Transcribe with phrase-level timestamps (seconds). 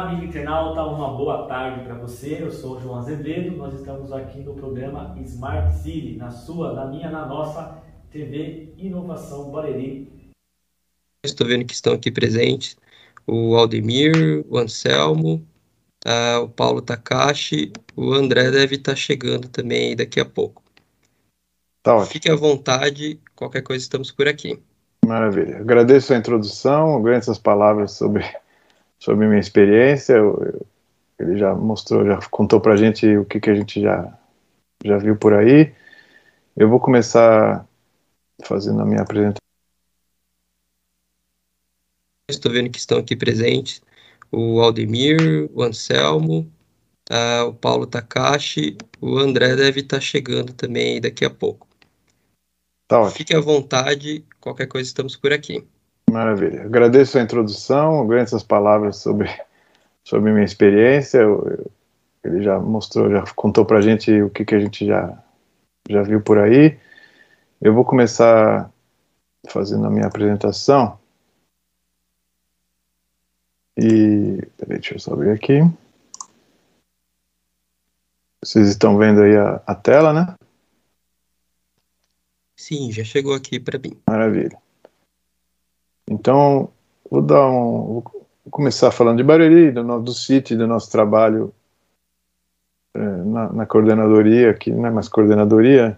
[0.00, 2.42] Olá, amigo internauta, uma boa tarde para você.
[2.42, 3.54] Eu sou o João Azevedo.
[3.54, 9.50] Nós estamos aqui no programa Smart City, na sua, na minha, na nossa TV Inovação
[9.50, 10.10] Bareri.
[11.22, 12.78] Estou vendo que estão aqui presentes
[13.26, 15.46] o Aldemir, o Anselmo,
[16.06, 20.62] uh, o Paulo Takashi, o André deve estar chegando também daqui a pouco.
[21.82, 22.10] Tá ótimo.
[22.10, 24.58] Fique à vontade, qualquer coisa estamos por aqui.
[25.04, 25.58] Maravilha.
[25.58, 28.24] Agradeço a introdução, agradeço as palavras sobre
[29.00, 30.12] sobre minha experiência.
[30.12, 30.66] Eu, eu,
[31.18, 34.16] ele já mostrou, já contou para a gente o que, que a gente já,
[34.84, 35.74] já viu por aí.
[36.56, 37.66] Eu vou começar
[38.44, 39.40] fazendo a minha apresentação.
[42.30, 43.82] Estou vendo que estão aqui presentes
[44.30, 46.50] o Aldemir, o Anselmo,
[47.46, 51.66] o Paulo Takashi, o André deve estar chegando também daqui a pouco.
[52.86, 53.10] Tá.
[53.10, 55.66] Fique à vontade, qualquer coisa estamos por aqui.
[56.10, 56.64] Maravilha.
[56.64, 59.28] Agradeço a introdução, agradeço as palavras sobre,
[60.04, 61.18] sobre minha experiência.
[61.18, 61.70] Eu, eu,
[62.24, 65.16] ele já mostrou, já contou para a gente o que, que a gente já,
[65.88, 66.78] já viu por aí.
[67.60, 68.70] Eu vou começar
[69.48, 70.98] fazendo a minha apresentação.
[73.76, 74.42] E.
[74.56, 75.60] Peraí, deixa eu só abrir aqui.
[78.42, 80.34] Vocês estão vendo aí a, a tela, né?
[82.56, 83.98] Sim, já chegou aqui para mim.
[84.08, 84.58] Maravilha.
[86.10, 86.68] Então,
[87.08, 88.04] vou dar um, vou
[88.50, 91.54] começar falando de Barueri, do, do CIT, do nosso trabalho
[92.92, 95.96] é, na, na, coordenadoria, que não é mais coordenadoria.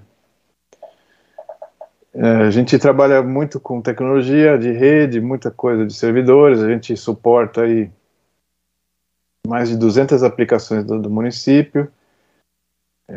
[2.12, 6.94] É, a gente trabalha muito com tecnologia de rede, muita coisa de servidores, a gente
[6.94, 7.90] suporta aí
[9.46, 11.90] mais de 200 aplicações do, do município,
[13.08, 13.16] é,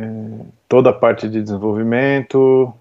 [0.70, 2.74] toda a parte de desenvolvimento,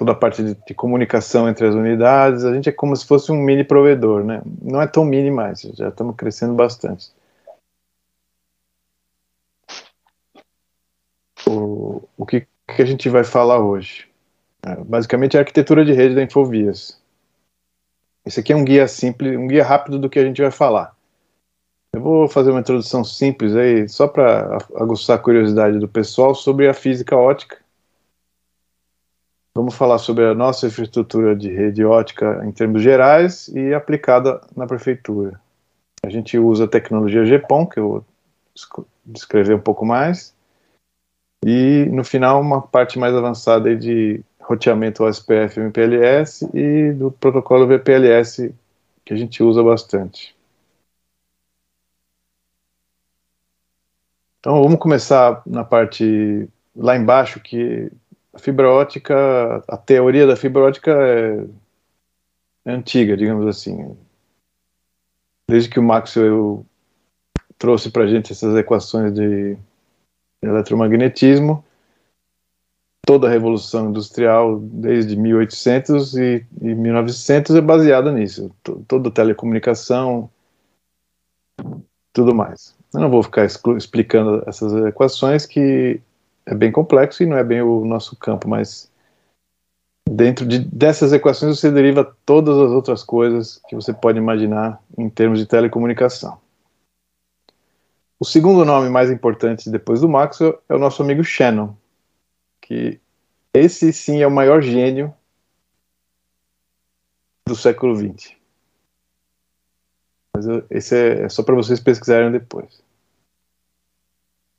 [0.00, 3.30] toda a parte de, de, comunicação entre as unidades, a gente é como se fosse
[3.30, 4.40] um mini provedor, né?
[4.62, 7.12] Não é tão mini mais, já estamos crescendo bastante.
[11.46, 14.08] O, o que, que a gente vai falar hoje?
[14.62, 16.98] É, basicamente a arquitetura de rede da Infovias.
[18.24, 20.96] Esse aqui é um guia simples, um guia rápido do que a gente vai falar.
[21.92, 26.68] Eu vou fazer uma introdução simples aí, só para aguçar a curiosidade do pessoal sobre
[26.68, 27.58] a física ótica
[29.54, 34.66] Vamos falar sobre a nossa infraestrutura de rede ótica em termos gerais e aplicada na
[34.66, 35.40] prefeitura.
[36.04, 38.04] A gente usa a tecnologia GPON, que eu vou
[39.04, 40.34] descrever um pouco mais,
[41.44, 48.54] e no final uma parte mais avançada de roteamento OSPF MPLS e do protocolo VPLS
[49.04, 50.34] que a gente usa bastante.
[54.38, 57.90] Então vamos começar na parte lá embaixo que
[58.32, 61.44] a fibra ótica, a teoria da fibra ótica é,
[62.64, 63.96] é antiga, digamos assim.
[65.48, 66.64] Desde que o Maxwell
[67.58, 69.56] trouxe para gente essas equações de
[70.42, 71.64] eletromagnetismo,
[73.04, 78.54] toda a revolução industrial desde 1800 e, e 1900 é baseada nisso.
[78.86, 80.30] Toda telecomunicação,
[82.12, 82.74] tudo mais.
[82.94, 86.00] Eu não vou ficar explicando essas equações que
[86.50, 88.90] é bem complexo e não é bem o nosso campo, mas
[90.08, 95.08] dentro de, dessas equações você deriva todas as outras coisas que você pode imaginar em
[95.08, 96.40] termos de telecomunicação.
[98.18, 101.72] O segundo nome mais importante depois do Maxwell é o nosso amigo Shannon,
[102.60, 103.00] que
[103.54, 105.14] esse sim é o maior gênio
[107.46, 108.34] do século XX.
[110.34, 112.82] Mas esse é, é só para vocês pesquisarem depois.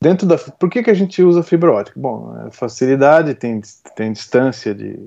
[0.01, 2.00] Dentro da, por que, que a gente usa fibra ótica?
[2.00, 3.62] Bom, é facilidade, tem,
[3.95, 4.97] tem distância de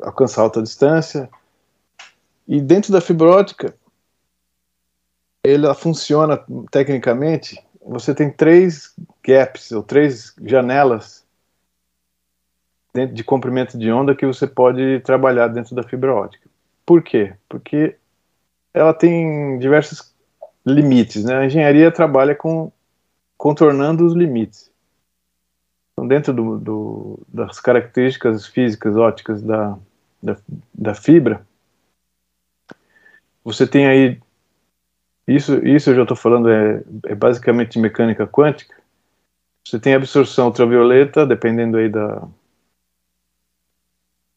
[0.00, 1.28] alcançar alta distância.
[2.48, 3.74] E dentro da fibra ótica,
[5.44, 7.62] ela funciona tecnicamente.
[7.84, 11.22] Você tem três gaps ou três janelas
[13.12, 16.48] de comprimento de onda que você pode trabalhar dentro da fibra ótica.
[16.86, 17.34] Por quê?
[17.46, 17.96] Porque
[18.72, 20.14] ela tem diversos
[20.64, 21.24] limites.
[21.24, 21.34] Né?
[21.36, 22.72] A engenharia trabalha com
[23.36, 24.70] contornando os limites.
[25.92, 29.78] Então, dentro do, do, das características físicas óticas da,
[30.22, 30.36] da,
[30.74, 31.46] da, fibra,
[33.44, 34.20] você tem aí
[35.26, 38.74] isso, isso eu já estou falando é, é basicamente mecânica quântica.
[39.66, 42.28] Você tem absorção ultravioleta, dependendo aí da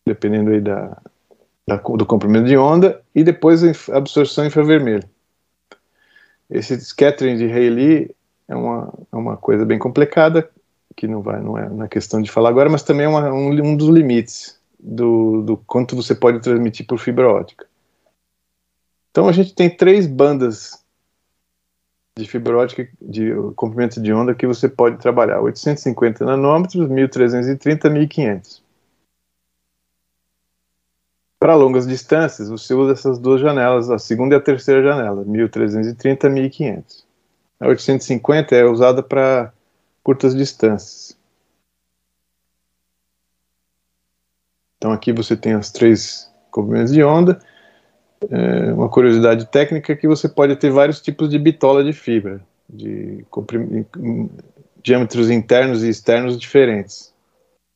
[0.05, 1.01] dependendo aí da,
[1.67, 5.09] da do comprimento de onda, e depois a absorção infravermelha.
[6.49, 8.15] Esse scattering de Rayleigh
[8.47, 10.49] é uma, é uma coisa bem complicada,
[10.95, 13.49] que não vai não é na questão de falar agora, mas também é uma, um,
[13.49, 17.67] um dos limites do, do quanto você pode transmitir por fibra ótica.
[19.11, 20.83] Então a gente tem três bandas
[22.17, 28.63] de fibra ótica de comprimento de onda que você pode trabalhar: 850 nanômetros, 1330, 1500.
[31.39, 36.27] Para longas distâncias, você usa essas duas janelas, a segunda e a terceira janela, 1330
[36.27, 37.06] e 1500.
[37.59, 39.51] A 850 é usada para
[40.03, 41.17] curtas distâncias.
[44.77, 47.39] Então aqui você tem as três comprimentos de onda.
[48.29, 52.41] É uma curiosidade técnica é que você pode ter vários tipos de bitola de fibra,
[52.69, 53.25] de
[54.81, 57.13] diâmetros internos e externos diferentes.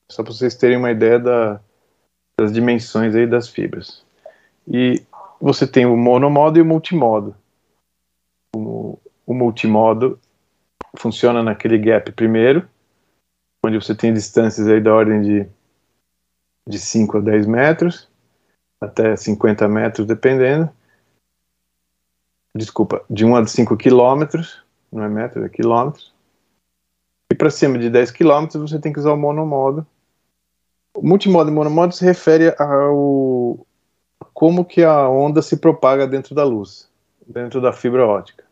[0.09, 1.59] Só para vocês terem uma ideia da,
[2.39, 4.03] das dimensões aí das fibras.
[4.67, 5.03] E
[5.39, 7.35] você tem o monomodo e o multimodo.
[9.31, 10.19] O, multimodo
[10.97, 12.67] funciona naquele gap primeiro,
[13.65, 15.47] onde você tem distâncias aí da ordem de,
[16.67, 18.09] de 5 a 10 metros,
[18.81, 20.69] até 50 metros, dependendo.
[22.53, 24.61] Desculpa, de 1 a 5 quilômetros,
[24.91, 26.13] não é metros, é quilômetros.
[27.31, 29.87] E para cima de 10 quilômetros você tem que usar o monomodo.
[30.93, 33.65] O multimodo e monomodo se refere ao
[34.33, 36.89] como que a onda se propaga dentro da luz,
[37.25, 38.50] dentro da fibra ótica.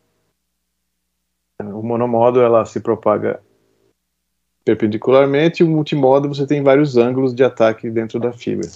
[1.60, 3.40] O monomodo ela se propaga
[4.64, 8.68] perpendicularmente e o multimodo você tem vários ângulos de ataque dentro da fibra.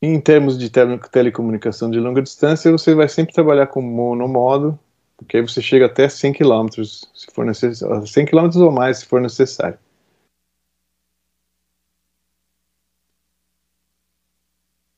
[0.00, 4.78] Em termos de tele telecomunicação de longa distância, você vai sempre trabalhar com monomodo,
[5.16, 6.66] porque aí você chega até 100 km,
[7.14, 9.78] se for necessário, 100 km ou mais, se for necessário.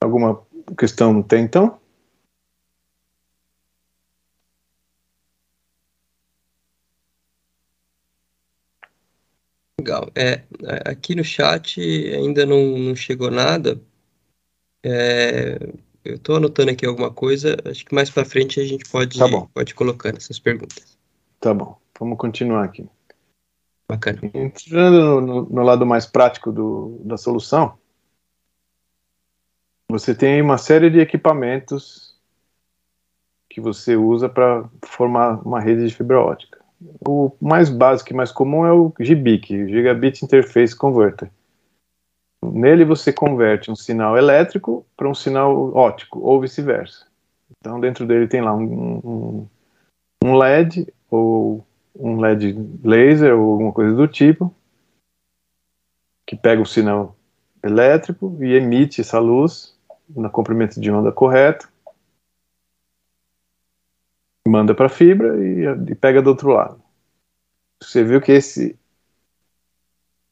[0.03, 0.43] Alguma
[0.79, 1.79] questão tem então?
[9.85, 10.11] Legal.
[10.15, 10.43] É,
[10.87, 13.79] aqui no chat ainda não, não chegou nada.
[14.83, 15.59] É,
[16.03, 17.55] eu estou anotando aqui alguma coisa.
[17.67, 19.47] Acho que mais para frente a gente pode, tá bom.
[19.53, 20.97] pode colocando essas perguntas.
[21.39, 21.79] Tá bom.
[22.01, 22.89] Vamos continuar aqui.
[23.87, 24.21] Bacana.
[24.33, 27.79] Entrando no, no, no lado mais prático do, da solução,
[29.87, 32.19] você tem uma série de equipamentos
[33.51, 36.64] que você usa para formar uma rede de fibra ótica
[37.07, 41.31] o mais básico e mais comum é o GBIC, Gigabit Interface Converter.
[42.43, 47.07] Nele você converte um sinal elétrico para um sinal óptico, ou vice-versa.
[47.59, 49.49] Então dentro dele tem lá um, um,
[50.25, 51.65] um, LED, ou
[51.99, 54.55] um LED laser, ou alguma coisa do tipo,
[56.27, 57.17] que pega o sinal
[57.63, 59.75] elétrico e emite essa luz
[60.15, 61.69] no comprimento de onda correto,
[64.47, 66.83] manda para a fibra e, e, pega do outro lado.
[67.83, 68.79] Você viu que esse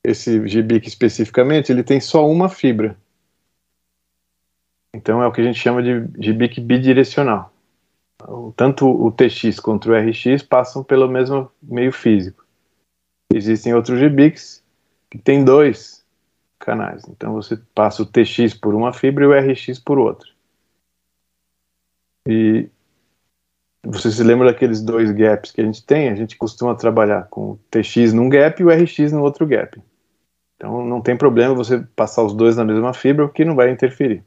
[0.04, 2.96] esse GBIC especificamente, ele tem só uma fibra.
[4.92, 7.52] Então é o que a gente chama de GBIC bidirecional.
[8.56, 12.44] Tanto o TX quanto o RX passam pelo mesmo meio físico.
[13.32, 14.62] Existem outros GBICs
[15.10, 16.04] que tem dois
[16.58, 17.04] canais.
[17.08, 20.28] Então você passa o TX por uma fibra e o RX por outra.
[22.28, 22.68] E
[23.84, 26.08] você se lembra daqueles dois gaps que a gente tem?
[26.08, 29.80] A gente costuma trabalhar com o TX num gap e o RX no outro gap.
[30.56, 33.70] Então não tem problema você passar os dois na mesma fibra, o que não vai
[33.70, 34.24] interferir.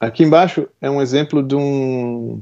[0.00, 2.40] Aqui embaixo é um exemplo de um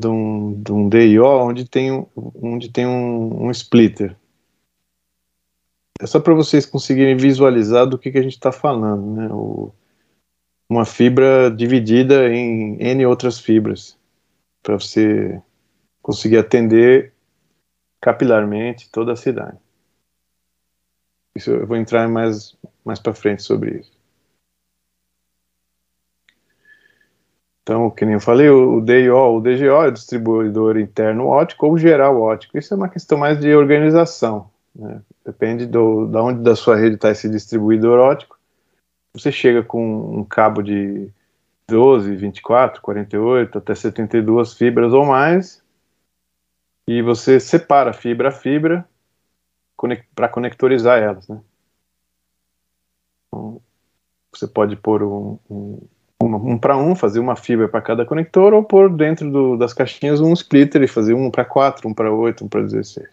[0.00, 4.16] de um, de um DIO onde tem, onde tem um, um splitter.
[6.00, 9.16] É só para vocês conseguirem visualizar do que, que a gente está falando.
[9.16, 9.28] Né?
[9.32, 9.72] O,
[10.68, 13.98] uma fibra dividida em N outras fibras,
[14.62, 15.40] para você
[16.02, 17.12] conseguir atender
[18.00, 19.58] capilarmente toda a cidade.
[21.34, 23.96] Isso eu vou entrar mais, mais para frente sobre isso.
[27.62, 31.76] Então, que nem eu falei, o DIO, o DGO é o distribuidor interno ótico ou
[31.76, 32.56] geral ótico.
[32.56, 34.50] Isso é uma questão mais de organização.
[34.74, 35.02] Né?
[35.24, 38.37] Depende do, da onde da sua rede está esse distribuidor ótico
[39.14, 41.10] você chega com um cabo de
[41.68, 45.62] 12, 24, 48, até 72 fibras ou mais,
[46.86, 48.88] e você separa fibra a fibra
[50.14, 51.40] para conectorizar elas, né?
[53.26, 53.60] Então,
[54.32, 55.86] você pode pôr um, um,
[56.22, 60.20] um, para um, fazer uma fibra para cada conector, ou pôr dentro do, das caixinhas
[60.20, 63.06] um splitter e fazer um para 4, um para 8, um para 16.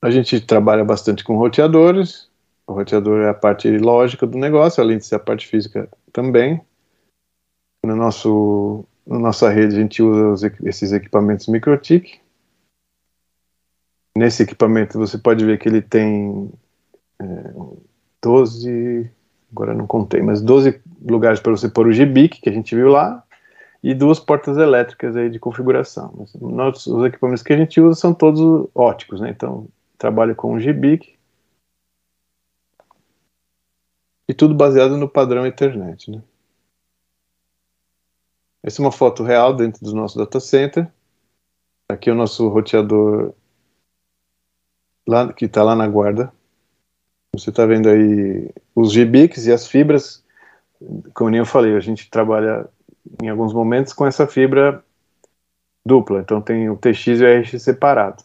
[0.00, 2.27] A gente trabalha bastante com roteadores,
[2.68, 6.60] o roteador é a parte lógica do negócio, além de ser a parte física também.
[7.82, 12.20] No nosso, na nossa rede a gente usa esses equipamentos MikroTik.
[14.14, 16.52] Nesse equipamento você pode ver que ele tem
[17.18, 17.24] é,
[18.22, 19.10] 12,
[19.50, 22.88] agora não contei, mas 12 lugares para você pôr o GBIC, que a gente viu
[22.88, 23.24] lá,
[23.82, 26.26] e duas portas elétricas aí de configuração.
[26.38, 29.30] Nós, os equipamentos que a gente usa são todos óticos, né?
[29.30, 31.17] Então, trabalho com o GBIC,
[34.28, 36.22] e tudo baseado no padrão Ethernet, né?
[38.62, 40.90] Essa é uma foto real dentro do nosso data center.
[41.88, 43.32] Aqui é o nosso roteador
[45.06, 46.30] lá, que está lá na guarda.
[47.32, 50.22] Você está vendo aí os GBICs e as fibras.
[51.14, 52.68] Como eu falei, a gente trabalha
[53.22, 54.84] em alguns momentos com essa fibra
[55.86, 56.20] dupla.
[56.20, 58.22] Então tem o TX e o RX separado.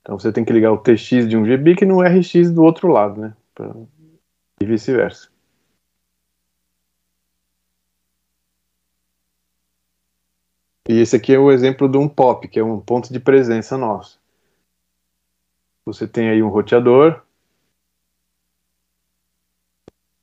[0.00, 3.20] Então você tem que ligar o TX de um GBIC no RX do outro lado,
[3.20, 3.34] né?
[3.54, 3.74] Pra...
[4.62, 5.28] E vice-versa.
[10.88, 13.76] E esse aqui é o exemplo de um POP, que é um ponto de presença
[13.76, 14.20] nosso.
[15.84, 17.22] Você tem aí um roteador,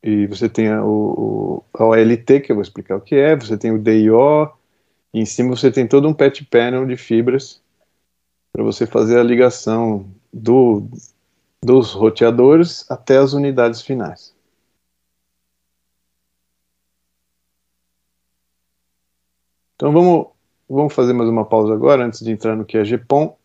[0.01, 3.57] e você tem o, o, a OLT, que eu vou explicar o que é, você
[3.57, 4.53] tem o DIO,
[5.13, 7.61] e em cima você tem todo um patch panel de fibras
[8.53, 10.87] para você fazer a ligação do,
[11.63, 14.35] dos roteadores até as unidades finais.
[19.75, 20.27] Então vamos,
[20.69, 23.37] vamos fazer mais uma pausa agora, antes de entrar no que é GPON,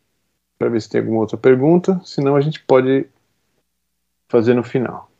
[0.58, 3.08] para ver se tem alguma outra pergunta, senão a gente pode
[4.28, 5.10] fazer no final.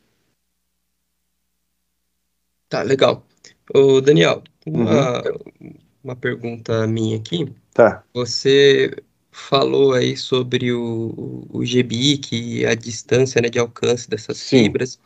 [2.69, 3.25] Tá, legal.
[3.73, 5.75] Ô, Daniel, uma, uhum.
[6.03, 7.55] uma pergunta minha aqui.
[7.73, 8.03] Tá.
[8.13, 8.97] Você
[9.35, 14.64] falou aí sobre o, o GBIC e a distância né, de alcance dessas Sim.
[14.64, 14.99] fibras.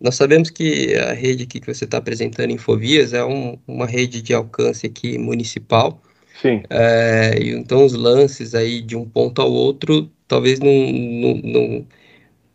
[0.00, 4.32] Nós sabemos que a rede que você está apresentando, Infovias, é um, uma rede de
[4.32, 6.00] alcance aqui municipal.
[6.40, 6.62] Sim.
[6.70, 11.86] É, então os lances aí de um ponto ao outro talvez não, não, não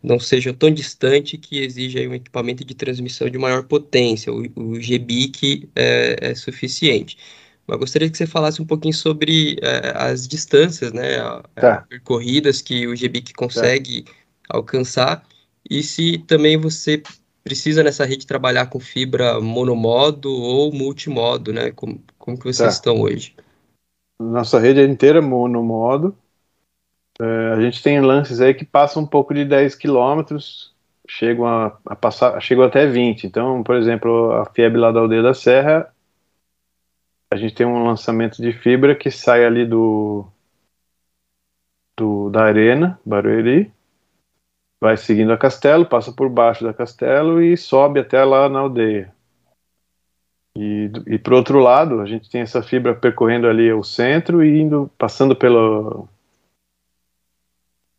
[0.02, 4.32] não seja tão distante que exija um equipamento de transmissão de maior potência.
[4.32, 7.18] O, o GBIC é, é, suficiente.
[7.68, 11.18] Mas gostaria que você falasse um pouquinho sobre é, as distâncias, né,
[11.54, 11.84] tá.
[11.88, 14.12] percorridas que o GBIC consegue tá.
[14.48, 15.22] alcançar
[15.68, 17.02] e se também você
[17.44, 21.70] precisa nessa rede trabalhar com fibra monomodo ou multimodo, né?
[21.72, 22.68] Como, como que vocês tá.
[22.68, 23.34] estão hoje?
[24.18, 26.16] Nossa rede é inteira monomodo,
[27.20, 30.72] é, a gente tem lances aí que passam um pouco de 10 quilômetros,
[31.08, 33.24] chegam a, a, passar, chegam até 20.
[33.26, 35.92] Então, por exemplo, a FIEB lá da Aldeia da Serra,
[37.30, 40.26] a gente tem um lançamento de fibra que sai ali do,
[41.96, 43.72] do da arena, Barueri,
[44.80, 49.12] vai seguindo a Castelo, passa por baixo da Castelo e sobe até lá na aldeia.
[50.56, 54.60] E, e por outro lado, a gente tem essa fibra percorrendo ali o centro e
[54.60, 56.08] indo, passando pelo,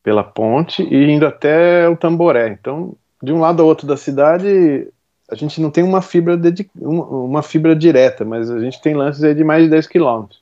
[0.04, 2.50] pela ponte e indo até o Tamboré.
[2.50, 4.92] Então, de um lado ao outro da cidade,
[5.32, 6.40] a gente não tem uma fibra,
[6.76, 10.42] uma fibra direta, mas a gente tem lances de mais de 10 quilômetros.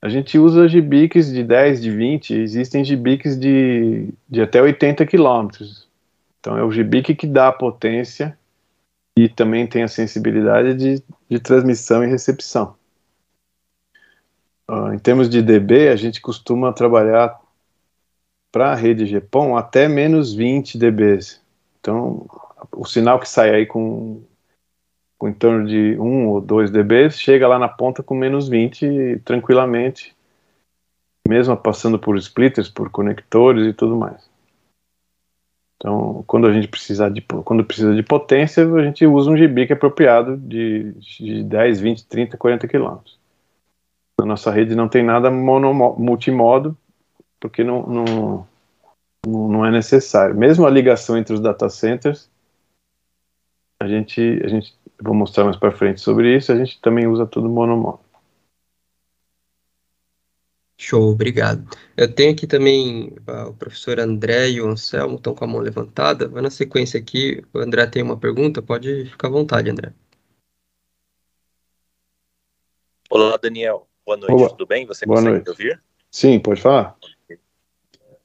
[0.00, 5.88] A gente usa gibiques de 10, de 20, existem gibiques de, de até 80 quilômetros.
[6.40, 8.38] Então é o gibique que dá a potência
[9.16, 12.76] e também tem a sensibilidade de, de transmissão e recepção.
[14.70, 17.40] Uh, em termos de dB, a gente costuma trabalhar
[18.52, 21.18] para a rede GPON até menos 20 dB.
[21.80, 22.26] Então,
[22.72, 24.22] o sinal que sai aí com,
[25.16, 29.20] com em torno de 1 ou 2 dB chega lá na ponta com menos 20
[29.24, 30.14] tranquilamente,
[31.26, 34.28] mesmo passando por splitters, por conectores e tudo mais.
[35.78, 39.72] Então, quando a gente precisar de, quando precisa de potência, a gente usa um GBIC
[39.72, 42.98] apropriado de, de 10, 20, 30, 40 km.
[44.18, 46.76] Na nossa rede não tem nada mono, multimodo,
[47.38, 48.46] porque não, não,
[49.24, 50.34] não é necessário.
[50.34, 52.27] Mesmo a ligação entre os data centers,
[53.80, 57.26] a gente, a gente vou mostrar mais para frente sobre isso, a gente também usa
[57.26, 58.00] tudo monomodo.
[60.80, 61.68] Show, obrigado.
[61.96, 65.60] Eu tenho aqui também uh, o professor André e o Anselmo estão com a mão
[65.60, 66.28] levantada.
[66.28, 69.92] Vai na sequência aqui, o André tem uma pergunta, pode ficar à vontade, André.
[73.10, 73.88] Olá, Daniel.
[74.06, 74.50] Boa noite, Olá.
[74.50, 74.86] tudo bem?
[74.86, 75.46] Você Boa consegue noite.
[75.46, 75.82] me ouvir?
[76.10, 76.96] Sim, pode falar.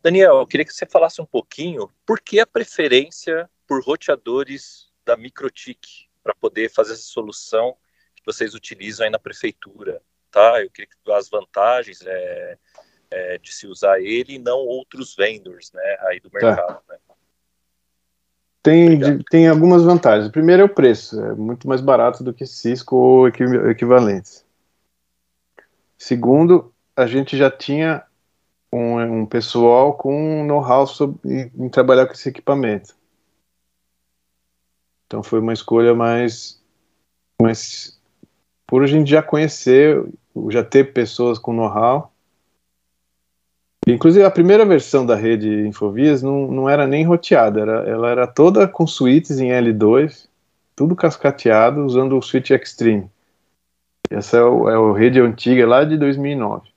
[0.01, 5.17] Daniel, eu queria que você falasse um pouquinho por que a preferência por roteadores da
[5.17, 7.75] Microtik para poder fazer essa solução
[8.15, 10.61] que vocês utilizam aí na prefeitura, tá?
[10.61, 12.57] Eu queria que as vantagens é,
[13.11, 16.39] é, de se usar ele e não outros vendors, né, aí do tá.
[16.39, 16.83] mercado, tá.
[16.89, 16.97] né?
[18.63, 20.31] Tem, tem algumas vantagens.
[20.31, 24.45] Primeiro é o preço, é muito mais barato do que Cisco ou equivalentes.
[25.97, 28.03] Segundo, a gente já tinha
[28.71, 30.85] um, um pessoal com know-how
[31.25, 32.95] em trabalhar com esse equipamento.
[35.07, 36.61] Então foi uma escolha mais,
[37.41, 37.99] mais
[38.65, 40.03] por a gente já conhecer,
[40.49, 42.11] já ter pessoas com know-how.
[43.87, 48.25] Inclusive a primeira versão da rede Infovias não, não era nem roteada, era, ela era
[48.25, 50.27] toda com suítes em L2,
[50.75, 53.09] tudo cascateado usando o switch Extreme.
[54.09, 56.73] Essa é, o, é a rede antiga lá de 2009.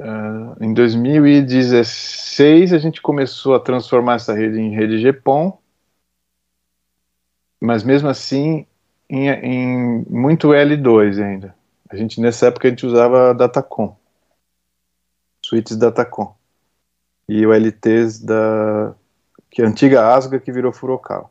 [0.00, 5.58] Uh, em 2016 a gente começou a transformar essa rede em rede GPON,
[7.60, 8.66] mas mesmo assim
[9.08, 11.54] em, em, muito L2 ainda.
[11.88, 13.96] A gente nessa época a gente usava Datacom,
[15.44, 16.34] suítes Datacom
[17.28, 18.94] e o LTs da
[19.50, 21.28] que é a antiga Asga que virou Furokawa.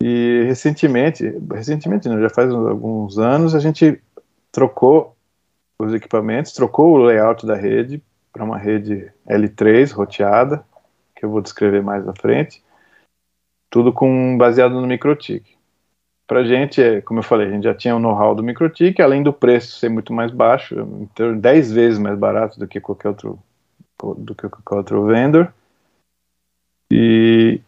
[0.00, 4.02] E recentemente, recentemente não, já faz alguns anos a gente
[4.50, 5.16] trocou
[5.78, 8.02] os equipamentos, trocou o layout da rede
[8.32, 10.64] para uma rede L3 roteada,
[11.14, 12.63] que eu vou descrever mais à frente,
[13.74, 15.52] tudo com baseado no MikroTik.
[16.28, 19.02] Para a gente, é, como eu falei, a gente já tinha o know-how do MikroTik,
[19.02, 23.08] além do preço ser muito mais baixo, então 10 vezes mais barato do que qualquer
[23.08, 23.36] outro
[24.16, 25.52] do que qualquer outro vendor.
[26.88, 27.60] E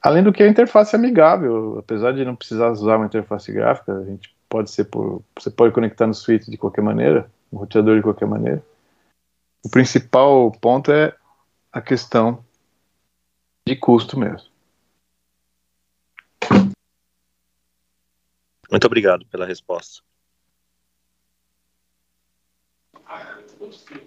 [0.00, 3.98] além do que a interface é amigável, apesar de não precisar usar uma interface gráfica,
[3.98, 7.96] a gente pode ser por você pode conectar no suíte de qualquer maneira um roteador
[7.96, 8.64] de qualquer maneira.
[9.62, 11.14] O principal ponto é
[11.70, 12.42] a questão
[13.68, 14.53] de custo mesmo.
[18.70, 20.02] Muito obrigado pela resposta.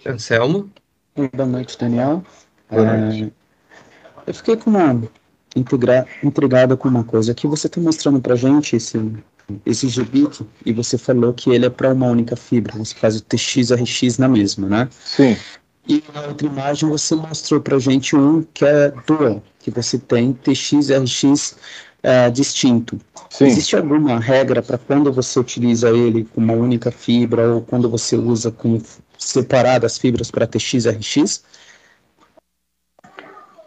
[0.05, 0.71] Anselmo?
[1.33, 2.23] Boa noite, Daniel.
[2.69, 3.33] Boa noite.
[4.25, 5.01] É, eu fiquei com uma
[5.55, 8.97] intrigada com uma coisa que você está mostrando para gente esse
[9.65, 13.23] esse GBIC, e você falou que ele é para uma única fibra, você faz o
[13.23, 14.89] TX-RX na mesma, né?
[14.91, 15.37] Sim.
[15.87, 20.33] E na outra imagem você mostrou para gente um que é dual, que você tem
[20.33, 21.57] TX-RX
[22.03, 22.99] é, distinto.
[23.29, 23.45] Sim.
[23.45, 28.17] Existe alguma regra para quando você utiliza ele com uma única fibra ou quando você
[28.17, 28.81] usa com
[29.17, 31.43] separadas fibras para TX-RX?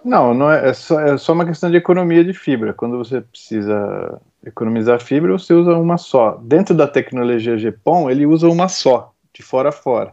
[0.05, 2.73] Não, não é, é, só, é só uma questão de economia de fibra.
[2.73, 6.39] Quando você precisa economizar fibra, você usa uma só.
[6.43, 10.11] Dentro da tecnologia GPON, ele usa uma só, de fora a fora.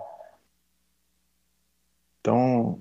[2.27, 2.77] Então,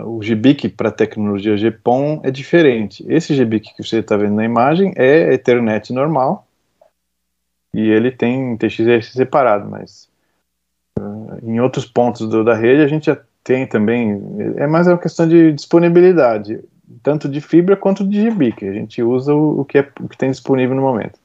[0.00, 3.04] o GBIC para tecnologia GPON é diferente.
[3.06, 6.46] Esse GBIC que você está vendo na imagem é Ethernet normal
[7.74, 10.08] e ele tem TXRC separado, mas
[10.98, 14.18] uh, em outros pontos do, da rede a gente já tem também.
[14.56, 16.58] É mais uma questão de disponibilidade
[17.02, 20.16] tanto de fibra quanto de que a gente usa o, o, que, é, o que
[20.16, 21.20] tem disponível no momento.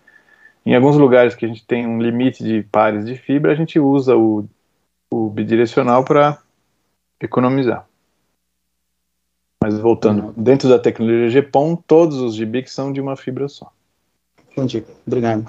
[0.65, 3.79] Em alguns lugares que a gente tem um limite de pares de fibra, a gente
[3.79, 4.45] usa o,
[5.09, 6.37] o bidirecional para
[7.23, 7.87] economizar.
[9.63, 10.33] Mas voltando, uhum.
[10.35, 13.71] dentro da tecnologia GPON, todos os GB são de uma fibra só.
[14.51, 14.83] Entendi.
[15.07, 15.45] Obrigado.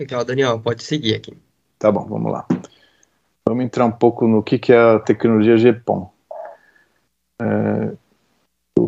[0.00, 1.36] Legal, Daniel, pode seguir aqui.
[1.78, 2.46] Tá bom, vamos lá.
[3.46, 6.10] Vamos entrar um pouco no que, que é a tecnologia GPON.
[7.40, 7.94] É,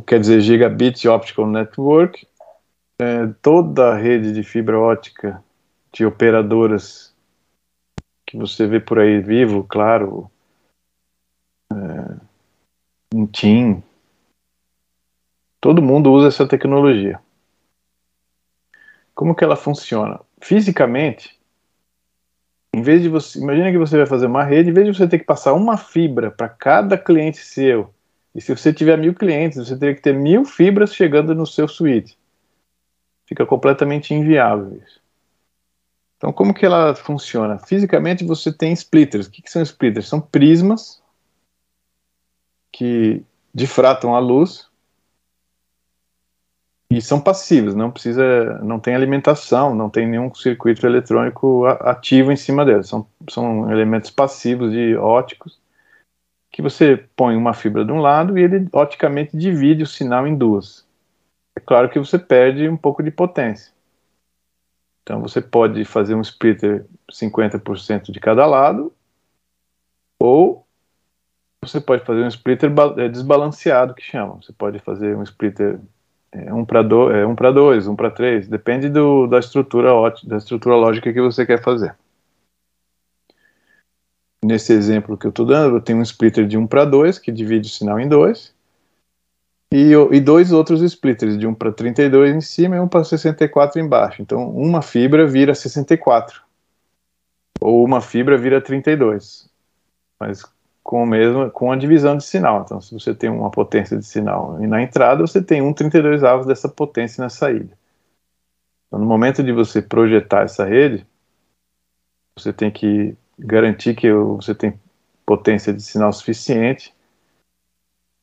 [0.07, 2.27] quer dizer Gigabit Optical Network.
[2.99, 5.43] É, toda a rede de fibra ótica
[5.93, 7.15] de operadoras
[8.27, 10.31] que você vê por aí vivo, claro,
[11.73, 12.17] é,
[13.15, 13.83] um TIM,
[15.61, 17.21] todo mundo usa essa tecnologia.
[19.15, 20.21] Como que ela funciona?
[20.41, 21.39] Fisicamente,
[22.73, 25.09] em vez de você, imagina que você vai fazer uma rede, em vez de você
[25.09, 27.93] ter que passar uma fibra para cada cliente seu,
[28.35, 31.67] e se você tiver mil clientes, você teria que ter mil fibras chegando no seu
[31.67, 32.17] suíte.
[33.27, 35.00] Fica completamente inviável isso.
[36.21, 37.59] Então, como que ela funciona?
[37.59, 39.27] Fisicamente, você tem splitters.
[39.27, 40.07] O que, que são splitters?
[40.07, 41.03] São prismas
[42.71, 44.69] que difratam a luz
[46.91, 52.37] e são passivos, não precisa, não tem alimentação, não tem nenhum circuito eletrônico ativo em
[52.37, 52.89] cima deles.
[52.89, 55.59] São, são elementos passivos de óticos
[56.53, 60.37] que você põe uma fibra de um lado e ele oticamente divide o sinal em
[60.37, 60.87] duas.
[61.57, 63.73] É claro que você perde um pouco de potência.
[65.03, 68.93] Então você pode fazer um splitter 50% de cada lado
[70.19, 70.67] ou
[71.63, 74.37] você pode fazer um splitter é, desbalanceado que chama.
[74.37, 75.79] Você pode fazer um splitter
[76.33, 79.91] é um para do, é um para dois, um para três, depende do, da estrutura
[80.25, 81.97] da estrutura lógica que você quer fazer.
[84.45, 87.31] Nesse exemplo que eu estou dando, eu tenho um splitter de 1 para 2, que
[87.31, 88.55] divide o sinal em dois,
[89.73, 93.81] e, e dois outros splitters, de 1 para 32 em cima e 1 para 64
[93.81, 94.21] embaixo.
[94.21, 96.43] Então, uma fibra vira 64.
[97.61, 99.49] Ou uma fibra vira 32.
[100.19, 100.43] Mas
[100.83, 102.63] com, mesmo, com a divisão de sinal.
[102.63, 106.25] Então, se você tem uma potência de sinal e na entrada, você tem um 32
[106.25, 107.79] avos dessa potência na saída.
[108.89, 111.07] Então, no momento de você projetar essa rede,
[112.37, 114.75] você tem que garantir que você tem
[115.25, 116.93] potência de sinal suficiente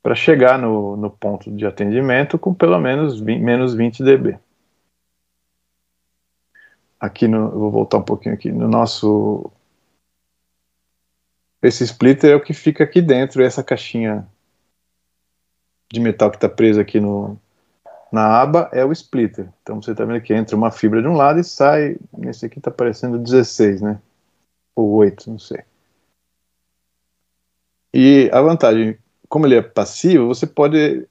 [0.07, 4.39] para chegar no, no, ponto de atendimento com pelo menos 20, menos 20 dB.
[6.97, 9.51] Aqui no, vou voltar um pouquinho aqui no nosso
[11.61, 14.25] esse splitter é o que fica aqui dentro, essa caixinha
[15.91, 17.37] de metal que está presa aqui no,
[18.09, 19.49] na aba é o splitter.
[19.61, 22.59] Então você está vendo que entra uma fibra de um lado e sai, nesse aqui
[22.59, 23.99] está aparecendo 16, né?
[24.73, 25.65] Ou 8, não sei.
[27.93, 28.97] E a vantagem,
[29.29, 31.07] como ele é passivo, você pode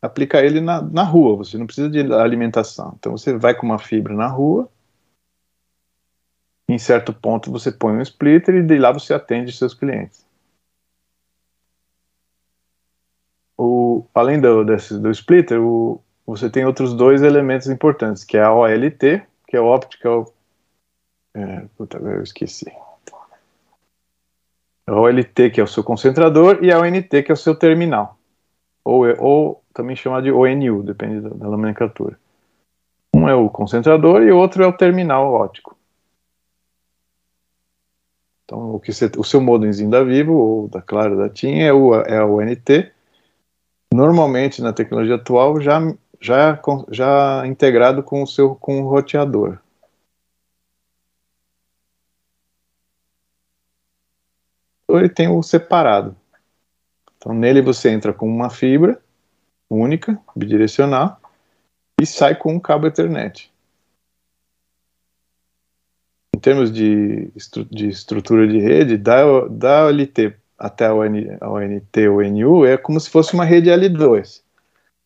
[0.00, 2.94] aplicar ele na, na rua, você não precisa de alimentação.
[2.98, 4.70] Então você vai com uma fibra na rua,
[6.68, 10.26] em certo ponto você põe um splitter e de lá você atende seus clientes.
[13.56, 18.42] O, além do, desse, do splitter, o, você tem outros dois elementos importantes, que é
[18.42, 20.32] a OLT, que é o Optical...
[21.32, 22.70] É, puta, eu esqueci.
[24.86, 28.16] A OLT, que é o seu concentrador, e a ONT, que é o seu terminal.
[28.84, 32.18] Ou, ou também chamado de ONU, depende da, da nomenclatura.
[33.14, 35.76] Um é o concentrador e o outro é o terminal óptico.
[38.44, 41.72] Então, o, que você, o seu modemzinho da Vivo ou da Claro da TIM é
[41.72, 42.92] o, é o NT.
[43.92, 45.80] Normalmente, na tecnologia atual, já,
[46.20, 49.58] já, já integrado com o seu com o roteador.
[54.88, 56.16] Ou ele tem o separado.
[57.16, 59.00] Então, nele você entra com uma fibra
[59.68, 61.20] única, bidirecional,
[62.00, 63.50] e sai com um cabo Ethernet
[66.36, 71.50] em termos de, estru de estrutura de rede, da, da OLT até a, ON, a
[71.50, 74.42] ONT ou NU é como se fosse uma rede L2.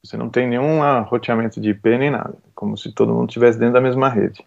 [0.02, 3.74] Você não tem nenhum roteamento de IP nem nada, como se todo mundo estivesse dentro
[3.74, 4.44] da mesma rede.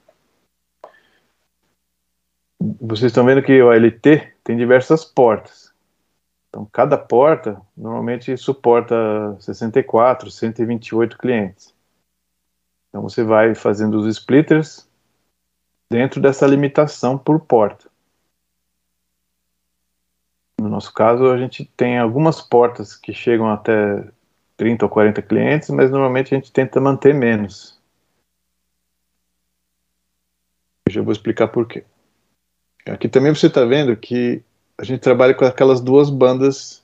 [2.79, 5.73] Vocês estão vendo que o OLT tem diversas portas.
[6.47, 8.95] Então, cada porta normalmente suporta
[9.39, 11.75] 64, 128 clientes.
[12.87, 14.87] Então, você vai fazendo os splitters
[15.91, 17.89] dentro dessa limitação por porta.
[20.61, 24.07] No nosso caso, a gente tem algumas portas que chegam até
[24.55, 27.77] 30 ou 40 clientes, mas normalmente a gente tenta manter menos.
[30.87, 31.83] Eu já vou explicar por quê.
[32.87, 34.41] Aqui também você está vendo que
[34.77, 36.83] a gente trabalha com aquelas duas bandas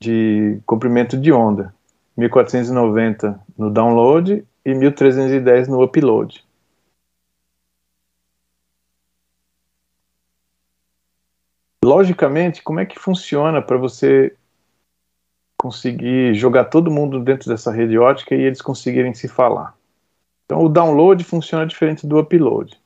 [0.00, 1.74] de comprimento de onda,
[2.16, 6.44] 1490 no download e 1310 no upload.
[11.90, 14.36] logicamente, como é que funciona para você
[15.58, 19.74] conseguir jogar todo mundo dentro dessa rede ótica e eles conseguirem se falar?
[20.44, 22.79] Então, o download funciona diferente do upload.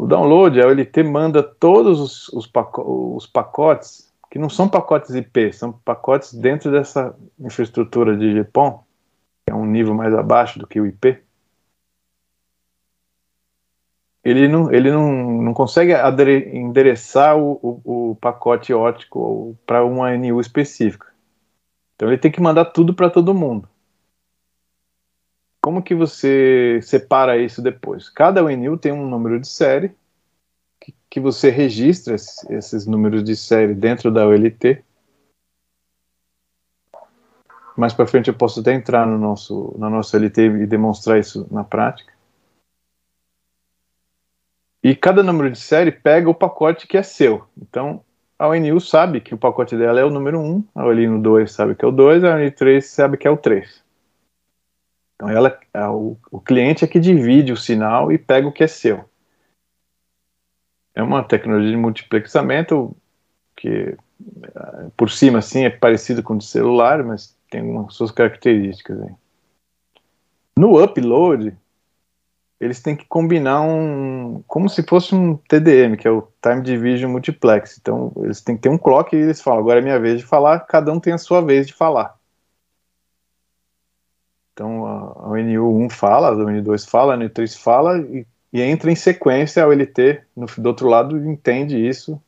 [0.00, 5.52] O download, a OLT manda todos os, os, os pacotes, que não são pacotes IP,
[5.52, 8.84] são pacotes dentro dessa infraestrutura de GPON,
[9.44, 11.26] que é um nível mais abaixo do que o IP
[14.26, 15.92] ele não, ele não, não consegue
[16.52, 21.06] endereçar o, o, o pacote ótico para uma NU específica.
[21.94, 23.68] Então ele tem que mandar tudo para todo mundo.
[25.66, 28.08] Como que você separa isso depois?
[28.08, 29.90] Cada UNU tem um número de série
[30.80, 34.84] que, que você registra esses números de série dentro da OLT.
[37.76, 41.48] Mais para frente eu posso até entrar no nosso, na nossa LT e demonstrar isso
[41.50, 42.12] na prática.
[44.84, 47.44] E cada número de série pega o pacote que é seu.
[47.60, 48.04] Então,
[48.38, 51.74] a ONU sabe que o pacote dela é o número 1, a ONU 2 sabe
[51.74, 53.84] que é o 2, a ONU 3 sabe que é o 3.
[55.16, 58.62] Então, ela, a, o, o cliente é que divide o sinal e pega o que
[58.62, 59.04] é seu.
[60.94, 62.94] É uma tecnologia de multiplexamento
[63.56, 63.96] que,
[64.96, 69.00] por cima, assim, é parecido com o de celular, mas tem algumas suas características.
[69.00, 69.14] Aí.
[70.58, 71.56] No upload,
[72.60, 74.42] eles têm que combinar um.
[74.46, 77.78] como se fosse um TDM, que é o Time Division Multiplex.
[77.78, 80.26] Então, eles têm que ter um clock e eles falam: agora é minha vez de
[80.26, 82.15] falar, cada um tem a sua vez de falar.
[84.56, 89.62] Então, a, ONU1 fala, a ONU2 fala, a ONU3 fala e, e, entra em sequência.
[89.62, 92.18] A OLT, no, do outro lado, entende isso.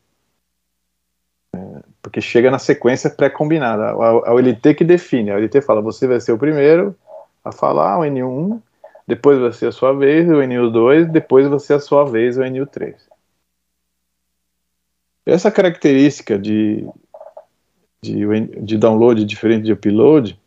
[1.55, 1.59] É,
[2.03, 3.85] porque chega na sequência pré-combinada.
[3.85, 5.31] A, a OLT que define.
[5.31, 6.95] A OLT fala: você vai ser o primeiro
[7.43, 8.61] a falar, a ONU1
[9.07, 12.41] depois vai ser a sua vez o NU2, depois vai ser a sua vez o
[12.41, 12.93] NU3.
[15.25, 16.87] Essa característica de,
[18.03, 18.27] de,
[18.61, 20.39] de download diferente de upload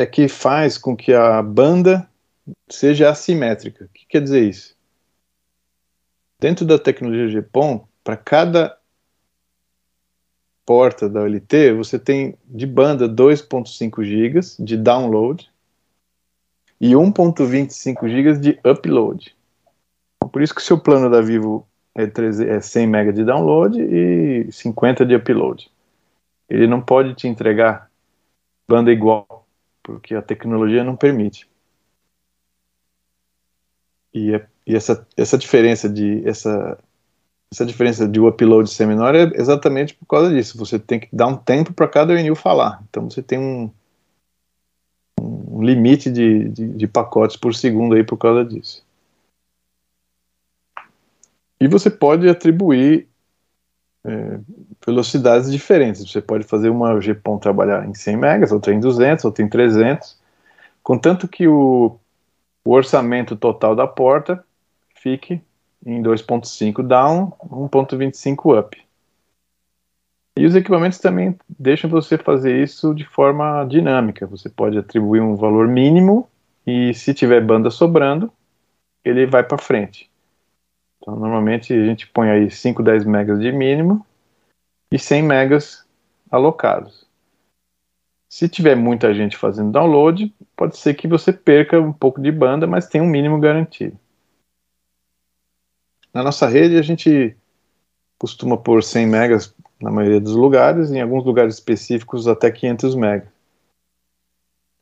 [0.00, 2.08] é que faz com que a banda
[2.68, 3.84] seja assimétrica.
[3.84, 4.74] O que quer dizer isso?
[6.38, 8.78] Dentro da tecnologia GPON, para cada
[10.64, 15.50] porta da OLT, você tem de banda 2.5 GB de download
[16.80, 19.36] e 1.25 GB de upload.
[20.32, 25.14] Por isso que seu plano da Vivo é, 100 MB de download e 50 de
[25.14, 25.70] upload.
[26.48, 27.90] Ele não pode te entregar
[28.66, 29.39] banda igual,
[29.90, 31.48] porque a tecnologia não permite.
[34.14, 36.78] E, é, e essa, essa diferença de essa,
[37.52, 40.56] essa diferença de upload ser menor é exatamente por causa disso.
[40.58, 42.82] Você tem que dar um tempo para cada ONU falar.
[42.88, 43.70] Então você tem um,
[45.20, 48.84] um limite de, de, de, pacotes por segundo aí por causa disso.
[51.60, 53.06] E você pode atribuir
[54.04, 54.40] é,
[54.84, 56.08] velocidades diferentes.
[56.08, 60.18] Você pode fazer uma GPON trabalhar em 100 megas, outra em 200, outra em 300,
[60.82, 61.98] contanto que o,
[62.64, 64.42] o orçamento total da porta
[64.94, 65.40] fique
[65.84, 68.80] em 2.5 down, 1.25 up.
[70.38, 74.26] E os equipamentos também deixam você fazer isso de forma dinâmica.
[74.26, 76.28] Você pode atribuir um valor mínimo
[76.66, 78.32] e se tiver banda sobrando,
[79.04, 80.08] ele vai para frente.
[80.98, 84.06] Então, normalmente a gente põe aí 5, 10 megas de mínimo
[84.90, 85.84] e 100 megas
[86.30, 87.06] alocados.
[88.28, 92.66] Se tiver muita gente fazendo download, pode ser que você perca um pouco de banda,
[92.66, 93.98] mas tem um mínimo garantido.
[96.12, 97.36] Na nossa rede, a gente
[98.18, 103.28] costuma pôr 100 megas na maioria dos lugares, em alguns lugares específicos até 500 megas.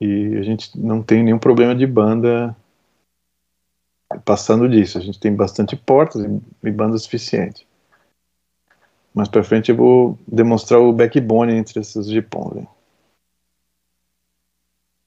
[0.01, 2.57] E a gente não tem nenhum problema de banda
[4.25, 4.99] passando disso.
[4.99, 6.25] A gente tem bastante portas
[6.63, 7.68] e banda suficiente.
[9.15, 12.67] Mais para frente eu vou demonstrar o backbone entre essas GPONs.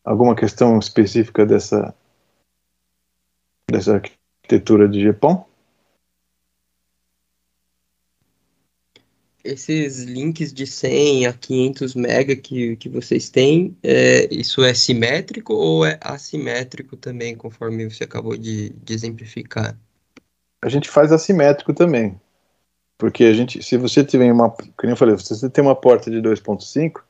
[0.04, 1.94] Alguma questão específica dessa
[3.70, 5.46] dessa arquitetura de GPON?
[9.44, 15.54] esses links de 100 a 500 mega que, que vocês têm, é, isso é simétrico
[15.54, 19.78] ou é assimétrico também, conforme você acabou de, de exemplificar?
[20.62, 22.20] A gente faz assimétrico também.
[23.02, 26.12] Porque a gente, se você tiver uma, como eu falei, se você tem uma porta
[26.12, 27.02] de 2.5,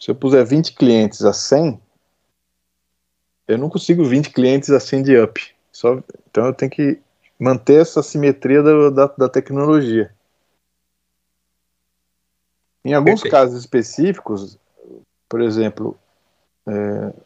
[0.00, 1.78] se eu puser 20 clientes a 100,
[3.46, 5.54] eu não consigo 20 clientes a 100 de up.
[5.70, 6.98] Só, então eu tenho que
[7.38, 10.10] manter essa simetria da, da, da tecnologia.
[12.82, 13.32] Em alguns Perfeito.
[13.32, 14.58] casos específicos,
[15.28, 15.94] por exemplo,
[16.66, 16.72] é,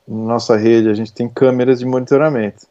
[0.09, 2.67] na nossa rede a gente tem câmeras de monitoramento.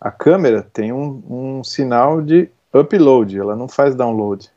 [0.00, 4.50] A câmera tem um, um sinal de upload, ela não faz download.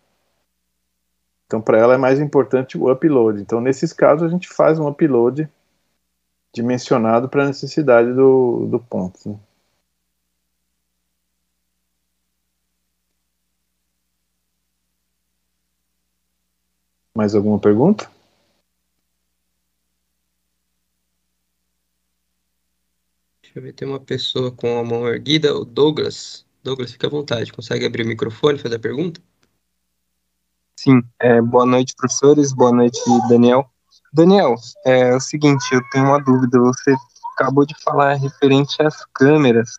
[1.46, 3.42] Então, para ela é mais importante o upload.
[3.42, 5.50] Então, nesses casos, a gente faz um upload
[6.54, 9.30] dimensionado para a necessidade do, do ponto.
[9.30, 9.40] Né?
[17.14, 18.10] Mais alguma pergunta?
[23.42, 26.46] Deixa eu ver, tem uma pessoa com a mão erguida, o Douglas.
[26.64, 27.52] Douglas, fica à vontade.
[27.52, 29.22] Consegue abrir o microfone e fazer a pergunta?
[30.76, 31.02] Sim.
[31.20, 32.54] É, boa noite, professores.
[32.54, 33.70] Boa noite, Daniel.
[34.14, 36.60] Daniel, é, o seguinte, eu tenho uma dúvida.
[36.60, 36.96] Você
[37.36, 39.78] acabou de falar referente às câmeras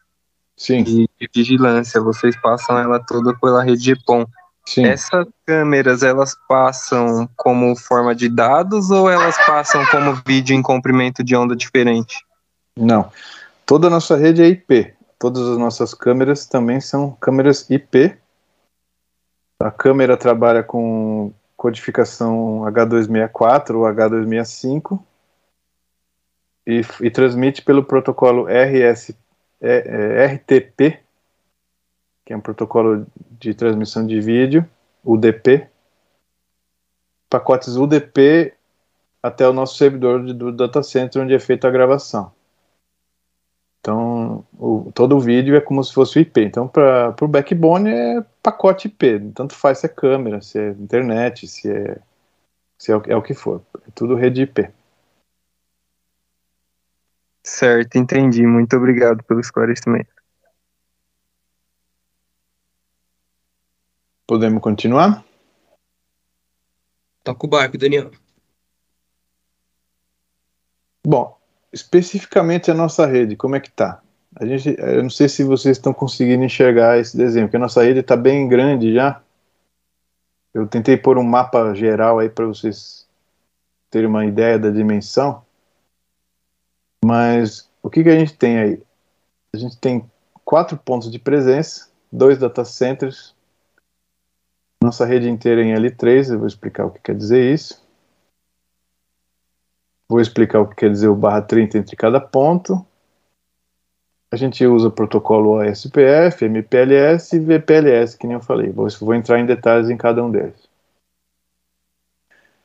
[0.56, 0.82] Sim.
[0.82, 2.00] De, de vigilância.
[2.00, 4.26] Vocês passam ela toda pela rede GPON.
[4.64, 4.84] Sim.
[4.86, 11.24] Essas câmeras, elas passam como forma de dados ou elas passam como vídeo em comprimento
[11.24, 12.24] de onda diferente?
[12.76, 13.10] Não.
[13.66, 14.94] Toda a nossa rede é IP.
[15.22, 18.18] Todas as nossas câmeras também são câmeras IP.
[19.60, 25.00] A câmera trabalha com codificação H264 ou H265
[26.66, 29.14] e, e transmite pelo protocolo RS,
[29.60, 30.98] é, é, RTP,
[32.24, 33.06] que é um protocolo
[33.38, 34.68] de transmissão de vídeo,
[35.04, 35.68] UDP,
[37.30, 38.54] pacotes UDP
[39.22, 42.32] até o nosso servidor de, do data center onde é feita a gravação.
[43.82, 46.40] Então, o, todo o vídeo é como se fosse o IP.
[46.40, 49.32] Então, para o backbone é pacote IP.
[49.34, 51.98] Tanto faz se é câmera, se é internet, se é,
[52.78, 53.60] se é, o, é o que for.
[53.84, 54.70] É tudo rede IP.
[57.42, 58.46] Certo, entendi.
[58.46, 60.12] Muito obrigado pelo esclarecimento.
[64.24, 65.24] Podemos continuar?
[67.24, 68.12] Toca o barco, Daniel.
[71.04, 71.41] Bom,
[71.72, 74.02] especificamente a nossa rede, como é que tá?
[74.34, 77.82] A gente, eu não sei se vocês estão conseguindo enxergar esse desenho, porque a nossa
[77.82, 79.22] rede está bem grande já.
[80.54, 83.06] Eu tentei pôr um mapa geral aí para vocês
[83.90, 85.44] terem uma ideia da dimensão.
[87.04, 88.82] Mas o que, que a gente tem aí?
[89.52, 90.10] A gente tem
[90.44, 93.34] quatro pontos de presença, dois data centers,
[94.82, 97.81] nossa rede inteira em L3, eu vou explicar o que quer dizer isso.
[100.12, 102.84] Vou explicar o que quer dizer o barra 30 entre cada ponto.
[104.30, 108.68] A gente usa o protocolo OSPF, MPLS e VPLS, que nem eu falei.
[108.68, 110.68] Vou, vou entrar em detalhes em cada um deles.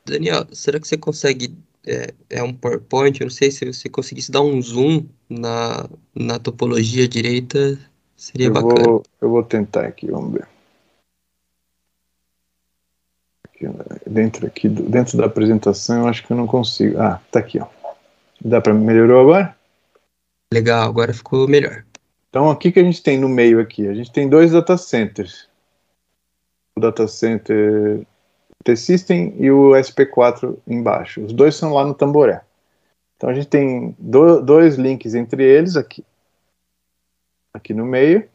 [0.03, 1.55] Daniel, será que você consegue.
[1.85, 3.21] É, é, um PowerPoint?
[3.21, 7.79] Eu não sei se você conseguisse dar um zoom na, na topologia direita,
[8.17, 8.83] seria eu bacana.
[8.83, 10.45] Vou, eu vou tentar aqui, vamos ver.
[14.05, 16.99] Dentro aqui, dentro da apresentação, eu acho que eu não consigo.
[16.99, 17.67] Ah, tá aqui, ó.
[18.43, 19.55] Dá para melhorou agora?
[20.53, 21.83] Legal, agora ficou melhor.
[22.29, 23.87] Então, o que que a gente tem no meio aqui?
[23.87, 25.47] A gente tem dois data centers.
[26.75, 28.05] O data center
[28.63, 31.21] T-System e o SP4 embaixo.
[31.21, 32.41] Os dois são lá no Tamboré.
[33.15, 36.05] Então, a gente tem do, dois links entre eles aqui.
[37.53, 38.27] Aqui no meio.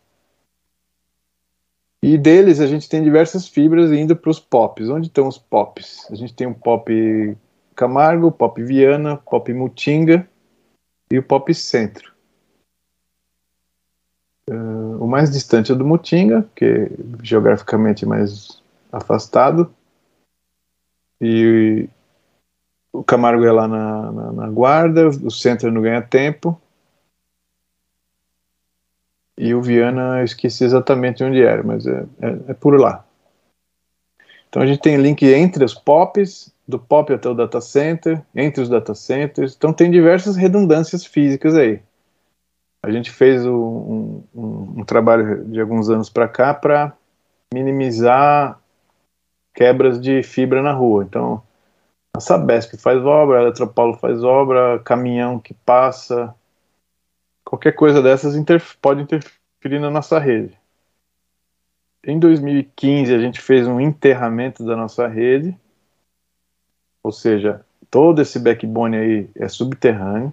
[2.02, 4.88] E deles a gente tem diversas fibras indo para os pops.
[4.88, 6.08] Onde estão os pops?
[6.10, 7.36] A gente tem o pop
[7.76, 10.28] Camargo, o pop Viana, o pop Mutinga
[11.08, 12.12] e o pop Centro.
[14.50, 16.90] Uh, o mais distante é do Mutinga, que é
[17.22, 18.60] geograficamente mais
[18.90, 19.72] afastado.
[21.20, 21.88] E
[22.92, 26.60] o Camargo é lá na, na, na guarda, o Centro não ganha tempo.
[29.38, 33.04] E o Viana, eu esqueci exatamente onde era, mas é, é, é por lá.
[34.48, 38.62] Então a gente tem link entre os POPs, do POP até o data center, entre
[38.62, 39.54] os data centers.
[39.56, 41.80] Então tem diversas redundâncias físicas aí.
[42.82, 46.92] A gente fez um, um, um trabalho de alguns anos para cá para
[47.52, 48.60] minimizar
[49.54, 51.04] quebras de fibra na rua.
[51.04, 51.42] Então
[52.14, 56.34] a Sabesp faz obra, a Eletropaulo faz obra, caminhão que passa,
[57.52, 58.34] qualquer coisa dessas
[58.80, 60.58] pode interferir na nossa rede.
[62.02, 65.54] Em 2015, a gente fez um enterramento da nossa rede,
[67.02, 70.32] ou seja, todo esse backbone aí é subterrâneo.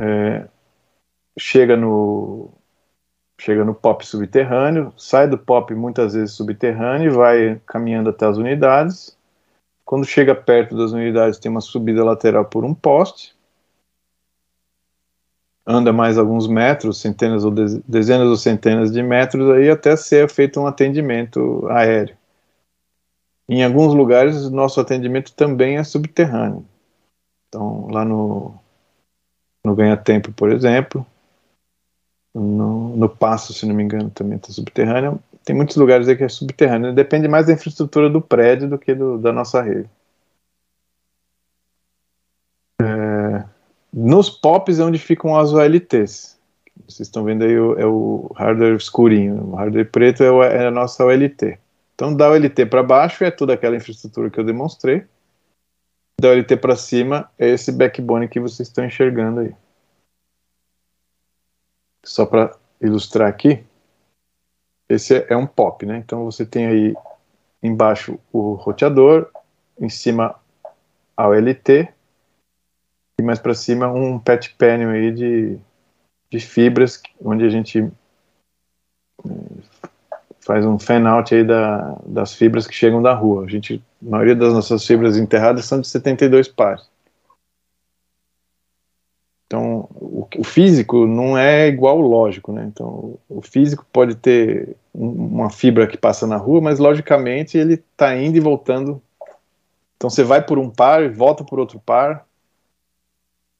[0.00, 0.46] É,
[1.36, 2.50] chega no
[3.38, 8.36] chega no pop subterrâneo, sai do pop muitas vezes subterrâneo e vai caminhando até as
[8.36, 9.18] unidades.
[9.84, 13.35] Quando chega perto das unidades, tem uma subida lateral por um poste
[15.66, 20.60] anda mais alguns metros, centenas ou dezenas ou centenas de metros aí até ser feito
[20.60, 22.16] um atendimento aéreo.
[23.48, 26.64] Em alguns lugares, nosso atendimento também é subterrâneo.
[27.48, 28.54] Então, lá no,
[29.64, 31.06] no Ganha Tempo, por exemplo,
[32.34, 35.20] no, no Passo, se não me engano, também está subterrâneo.
[35.44, 36.92] Tem muitos lugares aí que é subterrâneo.
[36.92, 39.88] Depende mais da infraestrutura do prédio do que do, da nossa rede.
[43.98, 46.38] Nos POPs é onde ficam as OLTs.
[46.86, 49.52] Vocês estão vendo aí é o hardware escurinho.
[49.52, 51.58] O hardware preto é, o, é a nossa OLT.
[51.94, 55.06] Então, da OLT para baixo é toda aquela infraestrutura que eu demonstrei.
[56.20, 59.54] Da OLT para cima é esse backbone que vocês estão enxergando aí.
[62.04, 63.64] Só para ilustrar aqui,
[64.90, 65.96] esse é, é um POP, né?
[65.96, 66.94] Então você tem aí
[67.62, 69.30] embaixo o roteador,
[69.80, 70.38] em cima
[71.16, 71.95] a OLT
[73.18, 75.58] e mais para cima um pet panel aí de,
[76.30, 77.90] de fibras, onde a gente
[79.24, 79.30] eh,
[80.40, 83.44] faz um fan out aí da, das fibras que chegam da rua.
[83.44, 86.86] A gente, a maioria das nossas fibras enterradas são de 72 pares.
[89.46, 92.64] Então, o, o, físico não é igual ao lógico, né?
[92.66, 98.14] Então, o físico pode ter uma fibra que passa na rua, mas logicamente ele está
[98.16, 99.00] indo e voltando.
[99.96, 102.26] Então, você vai por um par e volta por outro par,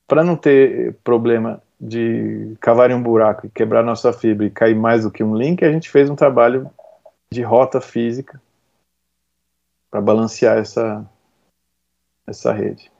[0.07, 5.02] para não ter problema de cavar um buraco e quebrar nossa fibra e cair mais
[5.04, 6.70] do que um link, a gente fez um trabalho
[7.30, 8.40] de rota física
[9.90, 11.04] para balancear essa,
[12.26, 12.90] essa rede.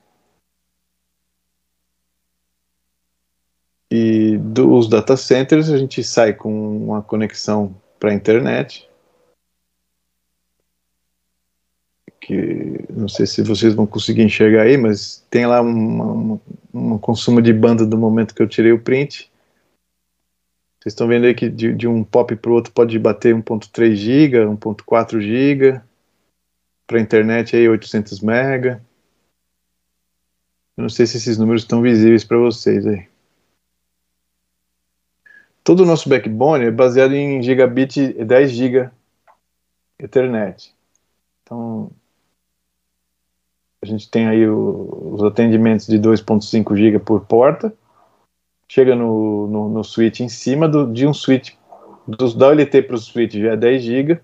[3.91, 8.89] E dos data centers a gente sai com uma conexão para a internet,
[12.27, 16.41] que não sei se vocês vão conseguir enxergar aí, mas tem lá um,
[16.75, 19.31] um consumo de banda do momento que eu tirei o print.
[20.81, 23.95] Vocês estão vendo aí que de, de um pop para o outro pode bater 1.3
[23.95, 25.81] GB, 1.4 GB.
[26.85, 28.81] Para a internet aí 800 MB.
[30.77, 33.07] Eu não sei se esses números estão visíveis para vocês aí.
[35.63, 38.91] Todo o nosso backbone é baseado em gigabit 10 GB
[40.01, 40.75] Ethernet.
[41.43, 41.91] Então,
[43.87, 47.73] a gente tem aí o, os atendimentos de 2.5 GB por porta.
[48.69, 51.55] Chega no, no, no, switch em cima do, de um switch
[52.07, 54.21] dos, da OLT para o switch já é 10 GB.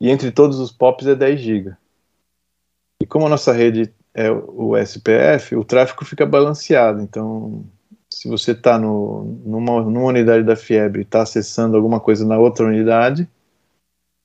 [0.00, 1.76] E entre todos os POPs é 10 GB.
[3.02, 7.02] E como a nossa rede é o SPF, o tráfego fica balanceado.
[7.02, 7.64] Então,
[8.08, 12.64] se você está numa, numa unidade da Fiebre e está acessando alguma coisa na outra
[12.64, 13.28] unidade,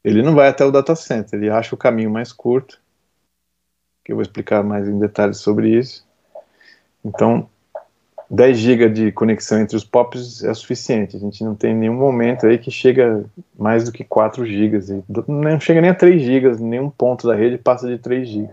[0.03, 2.79] ele não vai até o data center, ele acha o caminho mais curto,
[4.09, 6.03] que eu vou explicar mais em detalhes sobre isso.
[7.05, 7.47] Então,
[8.27, 11.15] 10 GB de conexão entre os POPs é suficiente.
[11.15, 13.23] A gente não tem nenhum momento aí que chega
[13.55, 15.03] mais do que 4 GB.
[15.27, 18.49] Não chega nem a 3 GB, nenhum ponto da rede passa de 3 GB.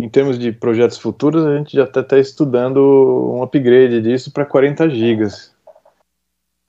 [0.00, 4.46] Em termos de projetos futuros, a gente já está tá estudando um upgrade disso para
[4.46, 5.26] 40 GB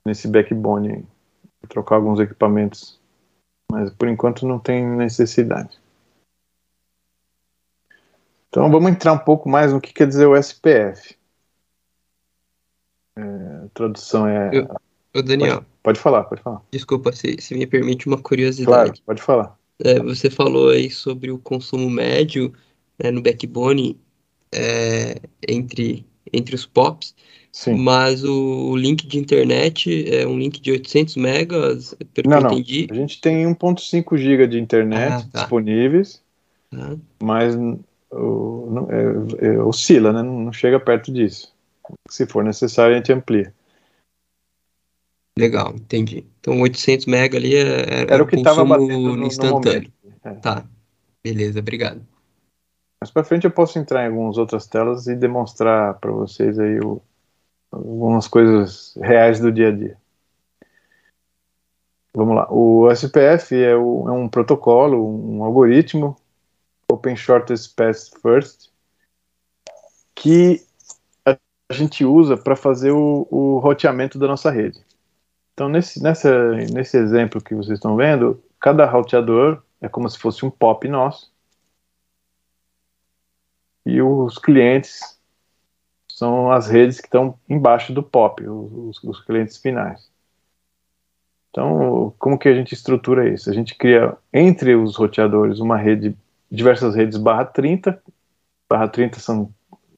[0.04, 1.06] nesse backbone,
[1.70, 3.02] trocar alguns equipamentos,
[3.70, 5.78] mas por enquanto não tem necessidade.
[8.48, 11.16] Então vamos entrar um pouco mais no que quer dizer o SPF.
[13.16, 14.50] É, a tradução é.
[15.12, 15.56] Eu, Daniel.
[15.56, 16.62] Pode, pode, falar, pode falar.
[16.70, 18.90] Desculpa, se, se me permite uma curiosidade.
[18.90, 19.58] Claro, pode falar.
[19.78, 22.52] É, você falou aí sobre o consumo médio
[23.02, 24.00] né, no backbone
[24.52, 27.14] é, entre, entre os POPs.
[27.54, 27.76] Sim.
[27.76, 32.50] Mas o link de internet é um link de 800 megas, pelo não, que eu
[32.50, 32.86] entendi.
[32.88, 32.96] Não.
[32.96, 35.38] A gente tem 1.5 GB de internet ah, tá.
[35.38, 36.20] disponíveis,
[36.74, 36.96] ah.
[37.22, 40.20] mas o, não, é, é, oscila, né?
[40.20, 41.54] Não, não chega perto disso.
[42.10, 43.54] Se for necessário, a gente amplia.
[45.38, 46.26] Legal, entendi.
[46.40, 49.92] Então 800 mega ali é, é era o que estava batendo no, instantâneo.
[50.02, 50.34] No é.
[50.34, 50.64] Tá,
[51.22, 52.04] beleza, obrigado.
[53.00, 56.80] Mais para frente eu posso entrar em algumas outras telas e demonstrar para vocês aí
[56.80, 57.00] o,
[57.74, 59.96] algumas coisas reais do dia a dia.
[62.14, 62.46] Vamos lá.
[62.50, 66.16] O SPF é, o, é um protocolo, um algoritmo,
[66.90, 68.70] Open Shortest Path First,
[70.14, 70.64] que
[71.26, 71.36] a
[71.72, 74.80] gente usa para fazer o, o roteamento da nossa rede.
[75.52, 80.44] Então, nesse, nessa, nesse exemplo que vocês estão vendo, cada roteador é como se fosse
[80.44, 81.32] um POP nosso.
[83.84, 85.13] E os clientes
[86.14, 90.08] são as redes que estão embaixo do POP, os, os, clientes finais.
[91.50, 93.50] Então, como que a gente estrutura isso?
[93.50, 96.16] A gente cria entre os roteadores uma rede,
[96.48, 98.00] diversas redes barra 30.
[98.70, 99.52] Barra 30 são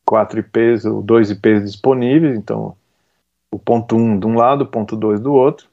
[0.06, 2.74] quatro IPs ou dois IPs disponíveis, então
[3.50, 5.68] o ponto 1 um de um lado, o ponto 2 do outro.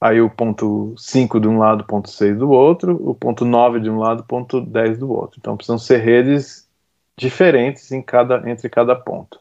[0.00, 3.80] Aí o ponto 5 de um lado, o ponto 6 do outro, o ponto 9
[3.80, 5.38] de um lado, o ponto 10 do outro.
[5.40, 6.70] Então precisam ser redes
[7.16, 9.40] diferentes em cada, entre cada ponto.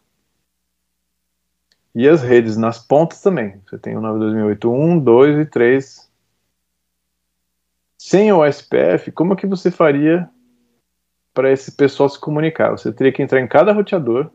[1.94, 3.62] E as redes nas pontas também.
[3.66, 6.12] Você tem o 92008 1, 2 e 3.
[7.98, 10.30] Sem o SPF, como é que você faria
[11.34, 12.72] para esse pessoal se comunicar?
[12.72, 14.32] Você teria que entrar em cada roteador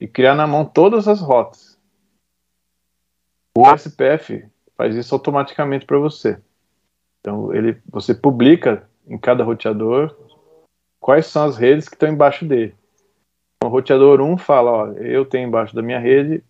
[0.00, 1.78] e criar na mão todas as rotas.
[3.56, 4.44] O SPF
[4.76, 6.40] faz isso automaticamente para você.
[7.20, 10.14] Então ele, você publica em cada roteador
[11.04, 12.74] quais são as redes que estão embaixo dele.
[13.62, 16.42] O roteador 1 fala, ó, eu tenho embaixo da minha rede,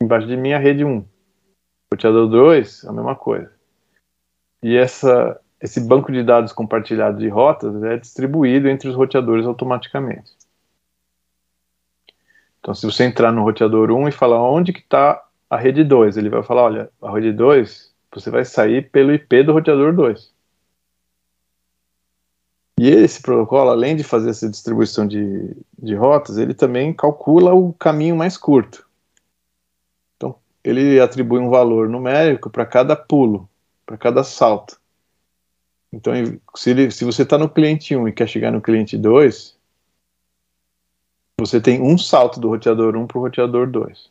[0.00, 1.00] embaixo de minha rede 1.
[1.00, 1.04] O
[1.92, 3.52] roteador 2, a mesma coisa.
[4.62, 10.32] E essa, esse banco de dados compartilhado de rotas é distribuído entre os roteadores automaticamente.
[12.58, 16.16] Então, se você entrar no roteador 1 e falar onde que está a rede 2,
[16.16, 20.39] ele vai falar, olha, a rede 2, você vai sair pelo IP do roteador 2.
[22.80, 27.74] E esse protocolo, além de fazer essa distribuição de, de rotas, ele também calcula o
[27.74, 28.88] caminho mais curto.
[30.16, 33.46] Então, ele atribui um valor numérico para cada pulo,
[33.84, 34.80] para cada salto.
[35.92, 36.14] Então,
[36.56, 39.54] se, ele, se você está no cliente 1 e quer chegar no cliente 2,
[41.38, 44.10] você tem um salto do roteador 1 para o roteador 2.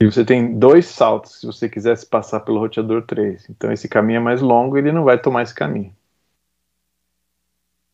[0.00, 3.50] E você tem dois saltos se você quisesse passar pelo roteador 3.
[3.50, 5.94] Então, esse caminho é mais longo e ele não vai tomar esse caminho.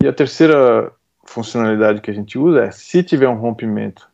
[0.03, 0.93] E a terceira
[1.25, 4.09] funcionalidade que a gente usa é, se tiver um rompimento,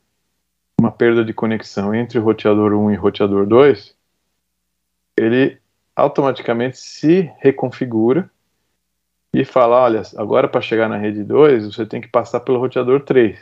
[0.80, 3.94] uma perda de conexão entre o roteador 1 e o roteador 2,
[5.16, 5.58] ele
[5.94, 8.30] automaticamente se reconfigura
[9.34, 13.00] e fala, olha, agora para chegar na rede 2, você tem que passar pelo roteador
[13.00, 13.38] 3.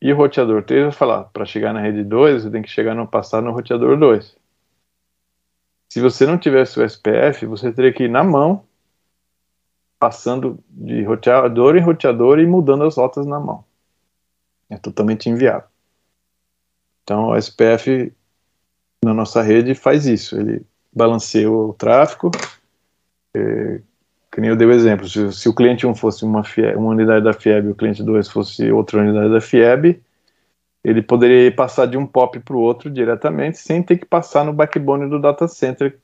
[0.00, 2.94] E o roteador 3 vai falar, para chegar na rede 2, você tem que chegar
[2.94, 4.36] no passar no roteador 2.
[5.88, 8.67] Se você não tivesse o SPF, você teria que ir na mão
[9.98, 13.64] passando de roteador em roteador e mudando as rotas na mão.
[14.70, 15.68] É totalmente inviável.
[17.02, 18.12] Então, o SPF
[19.02, 20.38] na nossa rede faz isso.
[20.38, 22.30] Ele balanceia o tráfego.
[23.34, 23.80] É,
[24.30, 25.08] que nem eu dei o exemplo.
[25.08, 28.02] Se, se o cliente 1 fosse uma, FIEB, uma unidade da FIEB e o cliente
[28.02, 30.00] 2 fosse outra unidade da FIEB,
[30.82, 34.52] ele poderia passar de um POP para o outro diretamente, sem ter que passar no
[34.52, 35.98] backbone do data center,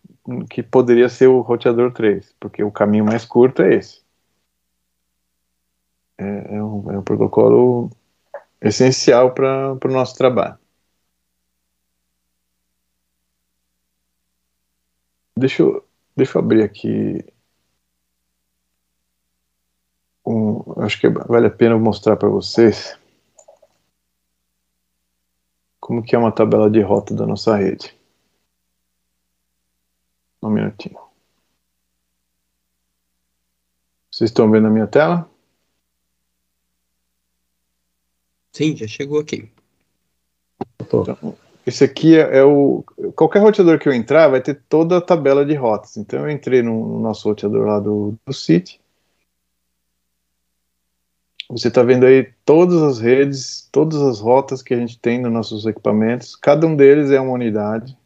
[0.50, 4.02] que poderia ser o roteador 3, porque o caminho mais curto é esse.
[6.18, 7.90] É, é, um, é um protocolo
[8.60, 10.58] essencial para o nosso trabalho.
[15.36, 15.84] Deixa eu,
[16.16, 17.24] deixa eu abrir aqui.
[20.26, 22.98] Um, acho que vale a pena mostrar para vocês
[25.84, 27.94] como que é uma tabela de rota da nossa rede.
[30.42, 30.98] Um minutinho.
[34.10, 35.28] Vocês estão vendo a minha tela?
[38.50, 39.52] Sim, já chegou aqui.
[40.80, 41.04] Então,
[41.66, 42.82] esse aqui é, é, o.
[43.14, 45.98] Qualquer roteador que eu entrar vai ter toda a tabela de rotas.
[45.98, 48.80] Então eu entrei no, no nosso roteador lá do, do City
[51.54, 55.32] você está vendo aí todas as redes, todas as rotas que a gente tem nos
[55.32, 56.34] nossos equipamentos.
[56.34, 57.96] Cada um deles é uma unidade.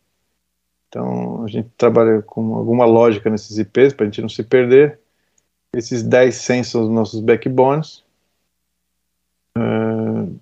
[0.87, 5.01] Então a gente trabalha com alguma lógica nesses IPs para a gente não se perder.
[5.75, 8.05] Esses 10 100 são os nossos backbones.
[9.57, 10.39] Uh,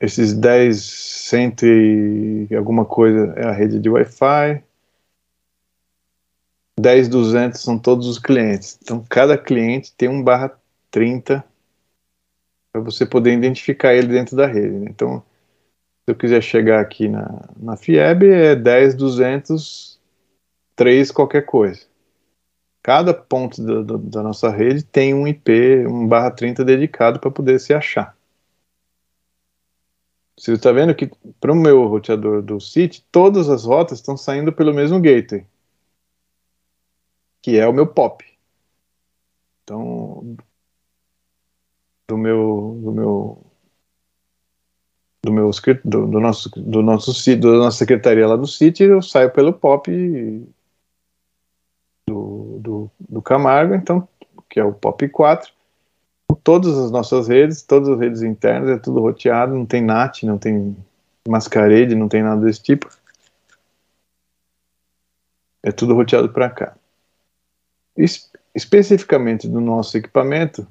[0.00, 4.64] esses 10 cento e alguma coisa é a rede de Wi-Fi.
[6.80, 8.78] 10 200 são todos os clientes.
[8.82, 10.58] Então cada cliente tem um barra
[10.90, 11.44] 30
[12.72, 14.76] para você poder identificar ele dentro da rede.
[14.78, 14.86] Né?
[14.90, 15.20] Então,
[16.04, 19.98] se eu quiser chegar aqui na, na FIEB, é 10, 200,
[20.76, 21.86] 3, qualquer coisa.
[22.82, 27.30] Cada ponto da, da, da nossa rede tem um IP, um barra 30 dedicado para
[27.30, 28.16] poder se achar.
[30.38, 31.10] Você está vendo que
[31.40, 35.44] para o meu roteador do City, todas as rotas estão saindo pelo mesmo gateway,
[37.42, 38.24] que é o meu POP.
[39.64, 40.36] Então,
[42.08, 43.38] do meu do meu
[45.22, 45.50] do meu
[45.84, 50.46] do, do nosso do nosso da nossa secretaria lá do City eu saio pelo POP
[52.08, 54.08] do, do, do Camargo então
[54.48, 55.52] que é o POP 4
[56.42, 60.38] todas as nossas redes todas as redes internas é tudo roteado não tem NAT não
[60.38, 60.74] tem
[61.28, 62.88] mascarade não tem nada desse tipo.
[65.62, 66.76] É tudo roteado para cá.
[67.96, 70.66] Es, especificamente do nosso equipamento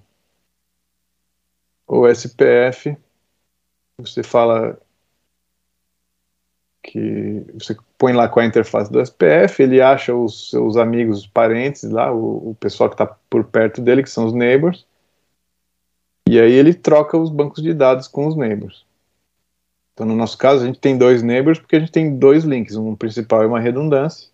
[1.88, 2.98] o SPF,
[3.98, 4.78] você fala
[6.84, 11.28] que você põe lá com a interface do SPF, ele acha os seus amigos, os
[11.28, 14.86] parentes lá, o, o pessoal que está por perto dele, que são os neighbors,
[16.30, 18.86] e aí ele troca os bancos de dados com os neighbors.
[19.94, 22.76] Então, no nosso caso, a gente tem dois neighbors porque a gente tem dois links,
[22.76, 24.30] um principal e uma redundância.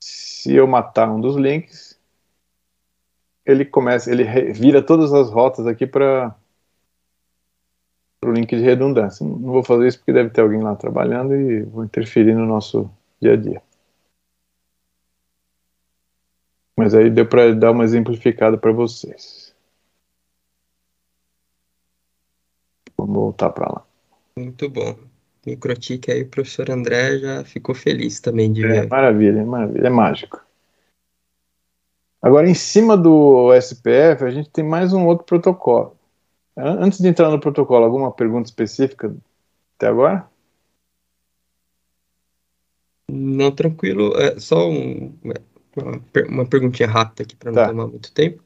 [0.00, 1.95] Se eu matar um dos links,
[3.46, 6.34] ele começa, ele vira todas as rotas aqui para
[8.24, 9.24] o link de redundância.
[9.24, 12.90] Não vou fazer isso porque deve ter alguém lá trabalhando e vou interferir no nosso
[13.22, 13.62] dia a dia.
[16.76, 19.54] Mas aí deu para dar uma exemplificada para vocês.
[22.98, 23.86] Vamos voltar para lá.
[24.36, 24.94] Muito bom.
[25.46, 28.88] Microtique aí, o professor André já ficou feliz também de é, ver.
[28.88, 30.45] Maravilha, maravilha, é mágico.
[32.26, 35.96] Agora, em cima do SPF, a gente tem mais um outro protocolo.
[36.56, 39.14] Antes de entrar no protocolo, alguma pergunta específica
[39.76, 40.28] até agora?
[43.08, 44.12] Não, tranquilo.
[44.16, 47.68] É só um, uma, uma perguntinha rápida aqui para não tá.
[47.68, 48.42] tomar muito tempo.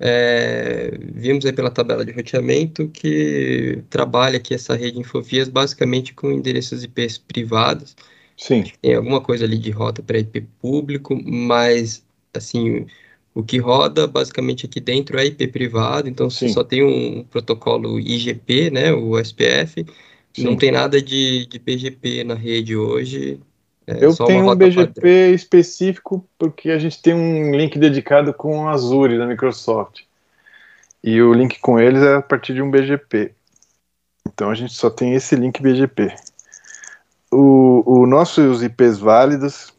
[0.00, 6.32] É, vimos aí pela tabela de roteamento que trabalha aqui essa rede Infovias basicamente com
[6.32, 7.94] endereços IPs privados.
[8.38, 8.64] Sim.
[8.80, 12.02] Tem alguma coisa ali de rota para IP público, mas
[12.32, 12.86] assim
[13.34, 16.48] o que roda basicamente aqui dentro é IP privado, então Sim.
[16.48, 19.86] só tem um protocolo IGP, né, o SPF,
[20.34, 20.44] Sim.
[20.44, 23.40] não tem nada de, de BGP na rede hoje.
[23.86, 25.34] É Eu tenho um BGP padrão.
[25.34, 30.02] específico porque a gente tem um link dedicado com o Azure da Microsoft.
[31.02, 33.32] E o link com eles é a partir de um BGP.
[34.26, 36.14] Então a gente só tem esse link BGP.
[37.30, 39.72] O, o nossos IPs válidos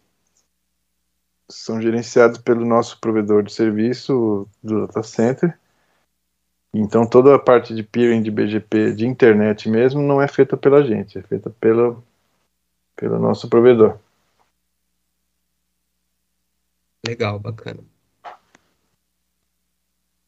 [1.50, 5.58] são gerenciados pelo nosso provedor de serviço do data center.
[6.74, 10.84] Então toda a parte de peering de BGP de internet mesmo não é feita pela
[10.84, 12.04] gente, é feita pelo,
[12.96, 13.98] pelo nosso provedor.
[17.06, 17.80] Legal, bacana.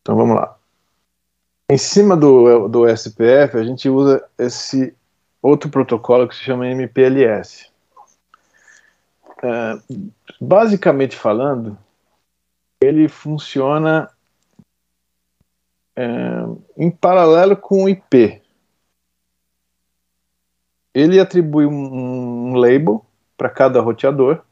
[0.01, 0.57] Então vamos lá.
[1.69, 4.95] Em cima do, do SPF, a gente usa esse
[5.41, 7.70] outro protocolo que se chama MPLS.
[9.43, 9.79] É,
[10.39, 11.77] basicamente falando,
[12.79, 14.09] ele funciona
[15.95, 16.03] é,
[16.77, 18.41] em paralelo com o IP.
[20.93, 23.05] Ele atribui um, um label
[23.37, 24.43] para cada roteador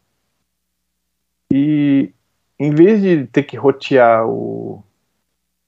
[1.52, 2.12] e
[2.58, 4.84] em vez de ter que rotear o,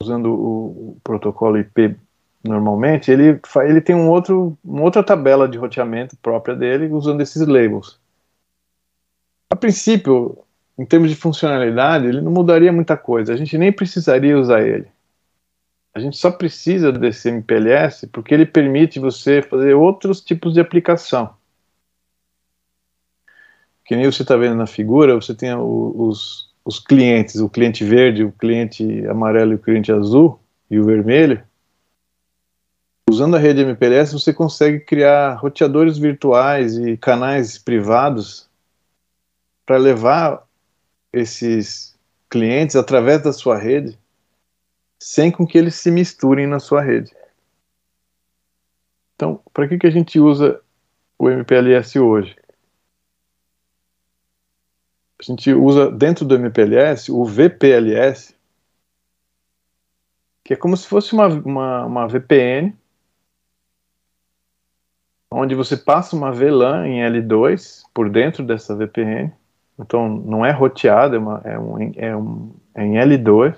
[0.01, 1.95] usando o, o protocolo IP
[2.43, 7.45] normalmente, ele, ele tem um outro, uma outra tabela de roteamento própria dele usando esses
[7.45, 8.00] labels.
[9.51, 10.37] A princípio,
[10.79, 14.87] em termos de funcionalidade, ele não mudaria muita coisa, a gente nem precisaria usar ele.
[15.93, 21.33] A gente só precisa desse MPLS porque ele permite você fazer outros tipos de aplicação.
[23.83, 28.23] Que nem você está vendo na figura, você tem os, os clientes, o cliente verde,
[28.23, 30.39] o cliente amarelo e o cliente azul
[30.69, 31.43] e o vermelho,
[33.09, 38.49] usando a rede MPLS você consegue criar roteadores virtuais e canais privados
[39.71, 40.45] para levar
[41.13, 41.97] esses
[42.29, 43.97] clientes através da sua rede
[44.99, 47.15] sem com que eles se misturem na sua rede.
[49.15, 50.59] Então, para que, que a gente usa
[51.17, 52.35] o MPLS hoje?
[55.21, 58.35] a gente usa dentro do MPLS o VPLS,
[60.43, 62.75] que é como se fosse uma, uma, uma VPN,
[65.31, 69.31] onde você passa uma VLAN em L2 por dentro dessa VPN.
[69.81, 73.55] Então não é roteado, é, uma, é, um, é, um, é em L2.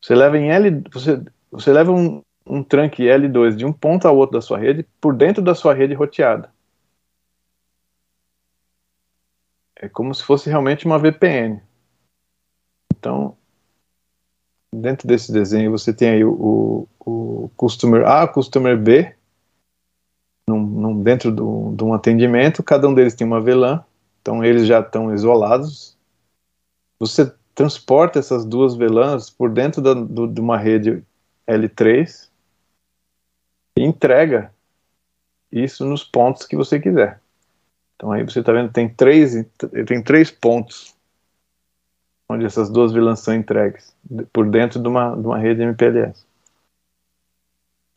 [0.00, 4.16] Você leva em L, você, você leva um, um trunk L2 de um ponto ao
[4.16, 6.54] outro da sua rede por dentro da sua rede roteada.
[9.84, 11.60] é como se fosse realmente uma VPN.
[12.96, 13.36] Então,
[14.72, 19.14] dentro desse desenho você tem aí o, o, o customer A, customer B,
[20.48, 23.84] num, num, dentro do, de um atendimento, cada um deles tem uma VLAN,
[24.24, 25.98] então eles já estão isolados.
[26.98, 31.04] Você transporta essas duas VLANs por dentro da, do, de uma rede
[31.46, 32.30] L3
[33.76, 34.50] e entrega
[35.52, 37.20] isso nos pontos que você quiser.
[37.96, 39.34] Então aí você está vendo tem três,
[39.86, 40.96] tem três pontos
[42.26, 43.94] onde essas duas vilãs são entregues
[44.32, 46.24] por dentro de uma, de uma rede MPLS.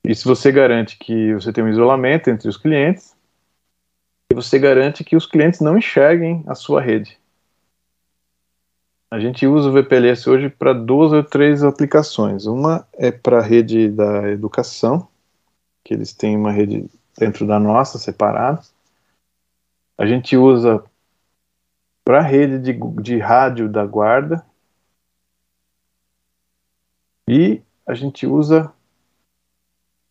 [0.04, 3.17] Isso você garante que você tem um isolamento entre os clientes
[4.32, 7.18] e você garante que os clientes não enxerguem a sua rede.
[9.10, 12.46] A gente usa o VPLS hoje para duas ou três aplicações.
[12.46, 15.08] Uma é para a rede da educação,
[15.84, 18.62] que eles têm uma rede dentro da nossa, separada
[19.98, 20.84] a gente usa
[22.06, 24.46] para a rede de, de rádio da guarda
[27.28, 28.72] e a gente usa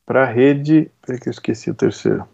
[0.04, 0.90] para a rede.
[1.00, 2.28] Peraí que eu esqueci o terceiro.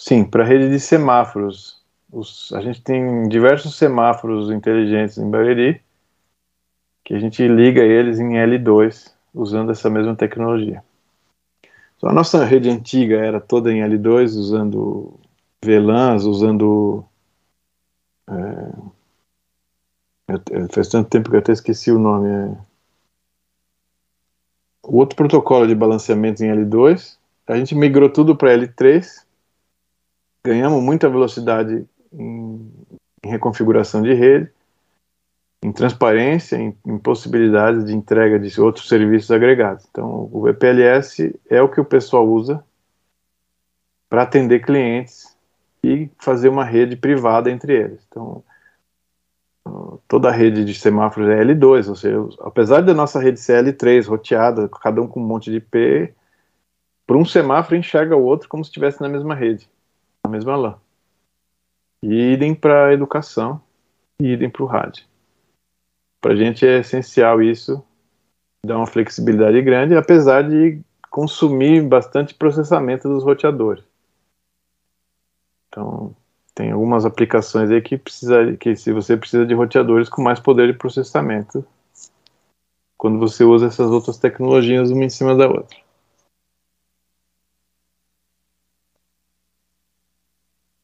[0.00, 1.78] Sim, para a rede de semáforos.
[2.10, 5.82] Os, a gente tem diversos semáforos inteligentes em Bariri
[7.04, 10.82] que a gente liga eles em L2 usando essa mesma tecnologia.
[11.96, 15.20] Então, a nossa rede antiga era toda em L2 usando
[15.62, 17.04] VLANs, usando.
[18.26, 18.72] É,
[20.72, 22.26] faz tanto tempo que eu até esqueci o nome.
[22.26, 22.56] É,
[24.82, 29.28] o outro protocolo de balanceamento em L2, a gente migrou tudo para L3,
[30.44, 32.70] ganhamos muita velocidade em,
[33.24, 34.50] em, reconfiguração de rede,
[35.62, 39.86] em transparência, em, em possibilidades de entrega de outros serviços agregados.
[39.90, 42.64] Então, o VPLS é o que o pessoal usa
[44.08, 45.36] para atender clientes
[45.84, 48.00] e fazer uma rede privada entre eles.
[48.08, 48.42] Então,
[50.08, 54.06] toda a rede de semáforos é L2, ou seja, apesar da nossa rede ser L3,
[54.06, 56.12] roteada, cada um com um monte de IP,
[57.06, 59.68] por um semáforo enxerga o outro como se estivesse na mesma rede,
[60.30, 60.78] mesma LAN.
[62.02, 63.60] E idem para a educação
[64.20, 65.04] e idem para o rádio.
[66.20, 67.82] Para a gente é essencial isso,
[68.64, 73.84] dá uma flexibilidade grande, apesar de consumir bastante processamento dos roteadores.
[75.68, 76.14] Então,
[76.54, 80.70] tem algumas aplicações aí que precisa, que se você precisa de roteadores com mais poder
[80.70, 81.64] de processamento,
[82.98, 85.78] quando você usa essas outras tecnologias uma em cima da outra.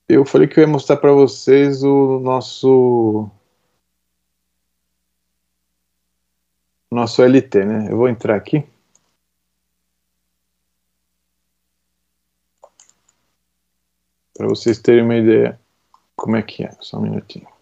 [0.09, 3.31] Eu falei que eu ia mostrar para vocês o nosso
[6.91, 7.91] nosso LT, né?
[7.91, 8.65] Eu vou entrar aqui.
[14.37, 15.59] para vocês terem uma ideia
[16.15, 16.71] como é que é.
[16.81, 17.56] Só um minutinho.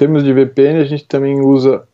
[0.00, 1.86] Termos de VPN, a gente também usa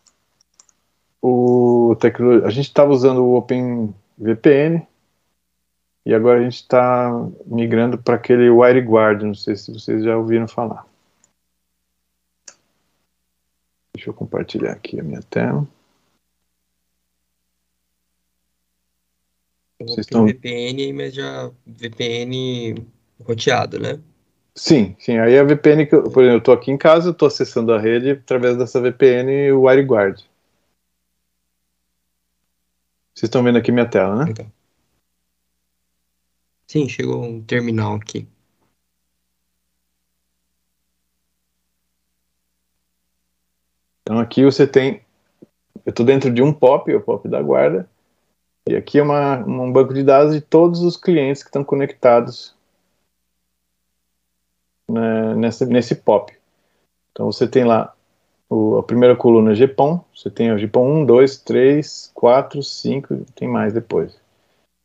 [1.20, 2.46] o tecnologia.
[2.46, 4.86] A gente estava usando o OpenVPN
[6.04, 7.10] e agora a gente está
[7.44, 9.24] migrando para aquele WireGuard.
[9.24, 10.86] Não sei se vocês já ouviram falar.
[13.92, 15.66] Deixa eu compartilhar aqui a minha tela.
[19.80, 20.26] Vocês estão...
[20.26, 22.86] VPN, mas já VPN
[23.24, 24.00] roteado, né?
[24.56, 25.18] Sim, sim.
[25.18, 27.72] Aí a VPN que, eu, por exemplo, eu estou aqui em casa, eu estou acessando
[27.72, 30.24] a rede através dessa VPN WireGuard.
[33.14, 34.30] Vocês estão vendo aqui minha tela, né?
[34.30, 34.50] Então.
[36.66, 38.26] Sim, chegou um terminal aqui.
[44.02, 45.02] Então aqui você tem,
[45.84, 47.88] eu estou dentro de um POP, o POP da guarda,
[48.68, 52.55] e aqui é uma, um banco de dados de todos os clientes que estão conectados
[54.88, 56.32] né, nessa, nesse POP.
[57.12, 57.94] Então você tem lá
[58.48, 63.48] o, a primeira coluna GPON, você tem o GPON 1, 2, 3, 4, 5, tem
[63.48, 64.18] mais depois.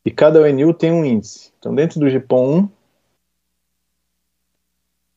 [0.04, 1.52] E cada ONU tem um índice.
[1.60, 2.70] Então dentro do GPON 1,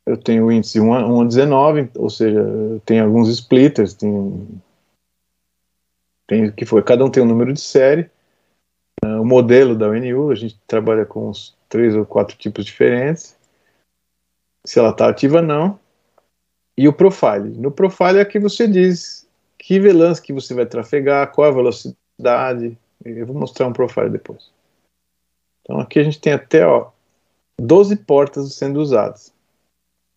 [0.06, 2.44] eu tenho o índice 1 a, 1 a 19, ou seja,
[2.84, 4.60] tem alguns splitters, tem,
[6.26, 8.10] tem que foi, cada um tem um número de série,
[9.02, 13.34] uh, o modelo da ONU, a gente trabalha com uns três ou quatro tipos diferentes,
[14.66, 15.78] se ela está ativa ou não,
[16.76, 17.50] e o profile.
[17.50, 22.76] No profile é que você diz que VLANs que você vai trafegar, qual a velocidade,
[23.04, 24.50] eu vou mostrar um profile depois.
[25.62, 26.90] Então aqui a gente tem até ó,
[27.60, 29.32] 12 portas sendo usadas.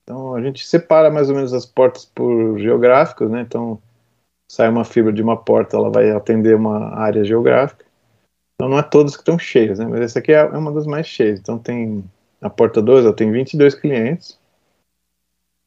[0.03, 3.41] Então a gente separa mais ou menos as portas por geográficos, né?
[3.41, 3.81] Então
[4.49, 7.85] sai uma fibra de uma porta, ela vai atender uma área geográfica.
[8.55, 9.85] Então não é todas que estão cheias, né?
[9.85, 11.39] Mas essa aqui é uma das mais cheias.
[11.39, 12.03] Então tem
[12.41, 14.39] a porta 2, ela tem 22 clientes.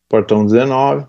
[0.09, 1.07] Portão 19.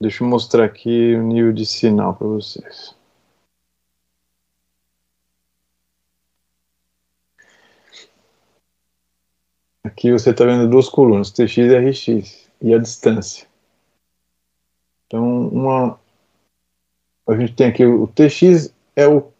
[0.00, 2.94] Deixa eu mostrar aqui o nível de sinal para vocês.
[9.84, 13.46] Aqui você está vendo duas colunas, TX e RX, e a distância.
[15.06, 16.00] Então, uma,
[17.28, 19.30] a gente tem aqui o TX é o,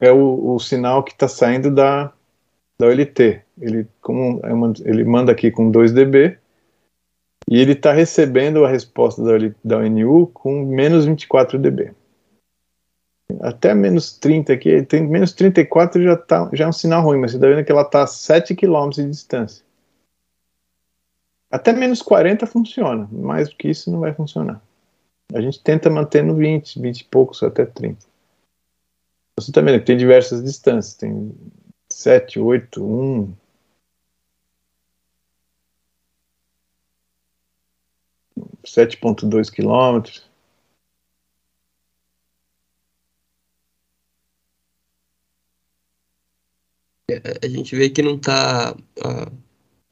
[0.00, 2.12] é o, o sinal que está saindo da,
[2.78, 3.42] da OLT.
[3.60, 6.38] Ele, como, é uma, ele manda aqui com 2 dB
[7.48, 9.32] e ele está recebendo a resposta da,
[9.64, 11.92] da ONU com menos 24 dB.
[13.40, 17.30] Até menos 30 aqui, tem menos 34 já, tá, já é um sinal ruim, mas
[17.30, 19.64] você está vendo que ela está a 7 km de distância.
[21.50, 24.60] Até menos 40 funciona, mais do que isso não vai funcionar.
[25.34, 28.04] A gente tenta manter no 20, 20 e poucos, até 30.
[29.36, 31.32] Você também tá tem diversas distâncias, tem
[31.90, 33.32] 7, 8, 1.
[38.64, 40.28] Sete ponto dois quilômetros.
[47.42, 48.74] A gente vê que não está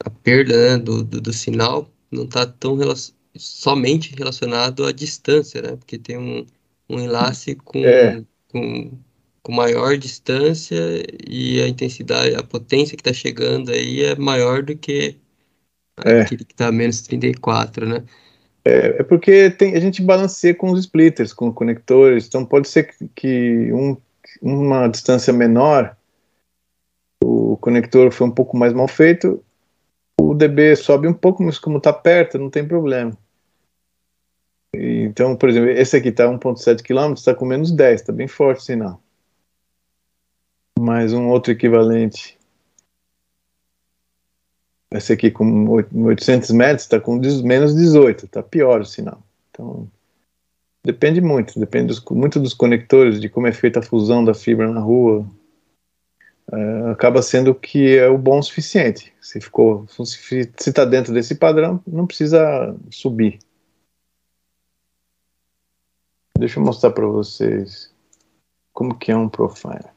[0.05, 5.63] a perda né, do, do, do, sinal não está tão relacion, somente relacionado à distância,
[5.63, 5.77] né?
[5.77, 6.47] Porque tem um,
[6.89, 8.23] um enlace com, é.
[8.49, 8.91] com,
[9.43, 10.77] com maior distância
[11.27, 15.17] e a intensidade, a potência que está chegando aí é maior do que
[16.05, 16.23] é.
[16.23, 18.05] aquele que está a menos 34, né?
[18.65, 22.85] É, é porque tem, a gente balanceia com os splitters, com conectores, então pode ser
[22.85, 23.97] que, que um,
[24.43, 25.97] uma distância menor
[27.25, 29.43] o conector foi um pouco mais mal feito
[30.21, 33.17] o dB sobe um pouco, mas como está perto, não tem problema.
[34.75, 38.61] Então, por exemplo, esse aqui está 1.7 km, está com menos 10, está bem forte
[38.61, 39.03] o sinal.
[40.79, 42.39] Mais um outro equivalente.
[44.91, 49.23] Esse aqui com 800 metros está com menos 18, está pior o sinal.
[49.51, 49.89] Então,
[50.85, 54.71] depende muito, depende dos, muito dos conectores, de como é feita a fusão da fibra
[54.71, 55.27] na rua,
[56.53, 59.13] uh, acaba sendo que é o bom o suficiente.
[59.21, 63.39] Se ficou, se está dentro desse padrão, não precisa subir.
[66.39, 67.93] Deixa eu mostrar para vocês
[68.73, 69.91] como que é um profile.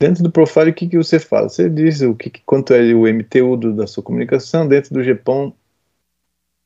[0.00, 1.48] Dentro do profile, o que, que você fala?
[1.48, 4.68] Você diz o que, quanto é o MTU do, da sua comunicação.
[4.68, 5.54] Dentro do GPON,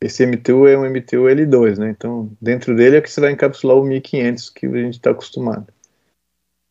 [0.00, 1.90] esse MTU é um MTU L2, né?
[1.90, 5.66] Então, dentro dele é que você vai encapsular o 1500 que a gente está acostumado.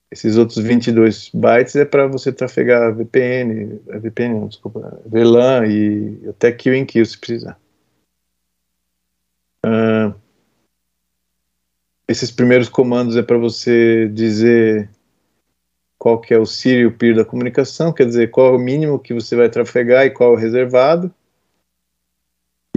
[0.10, 6.50] Esses outros 22 bytes é para você trafegar VPN, VPN não, desculpa, VLAN e até
[6.52, 7.60] kill em kill se precisar.
[9.66, 10.16] Uh,
[12.08, 14.90] esses primeiros comandos é para você dizer
[15.98, 18.60] qual que é o CIR e o PIR da comunicação, quer dizer, qual é o
[18.60, 21.14] mínimo que você vai trafegar e qual é o reservado.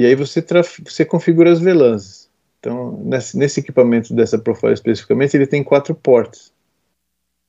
[0.01, 0.43] E aí você,
[0.83, 2.31] você configura as VLANs.
[2.59, 6.55] Então, nesse, nesse, equipamento dessa Profile especificamente, ele tem quatro portas.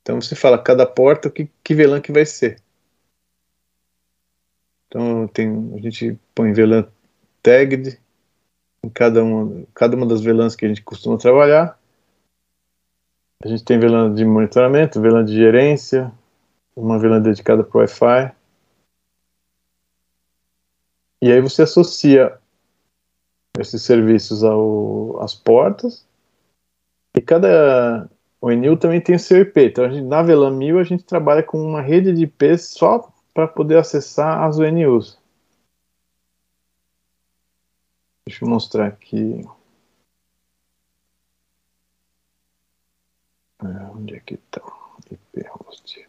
[0.02, 2.62] Então você fala cada porta que, que VLAN que vai ser.
[4.86, 6.86] Então tem, a gente põe VLAN
[7.42, 7.98] tagged
[8.84, 11.80] em cada uma, cada uma das VLANs que a gente costuma trabalhar.
[13.46, 16.12] A gente tem VLAN de monitoramento, VLAN de gerência,
[16.76, 18.36] uma VLAN dedicada para o Wi-Fi.
[21.22, 22.41] E aí você associa
[23.62, 26.06] esses serviços ao, às portas.
[27.16, 28.10] E cada
[28.42, 29.66] ONU também tem o seu IP.
[29.66, 33.78] Então, gente, na 1000 a gente trabalha com uma rede de IPs só para poder
[33.78, 35.20] acessar as ONUs.
[38.26, 39.46] Deixa eu mostrar aqui.
[43.64, 44.62] É, onde é que está
[45.12, 46.08] IP host?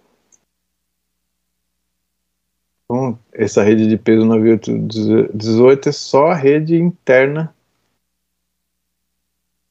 [2.85, 7.55] Então, essa rede de peso 9818 é só a rede interna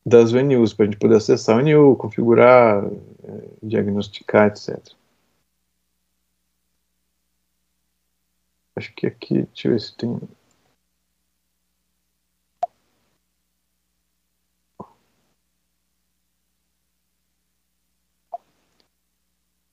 [0.05, 2.83] das VNUs, para a gente poder acessar o VNU, configurar,
[3.23, 4.77] é, diagnosticar, etc.
[8.75, 10.19] Acho que aqui, deixa eu ver se tem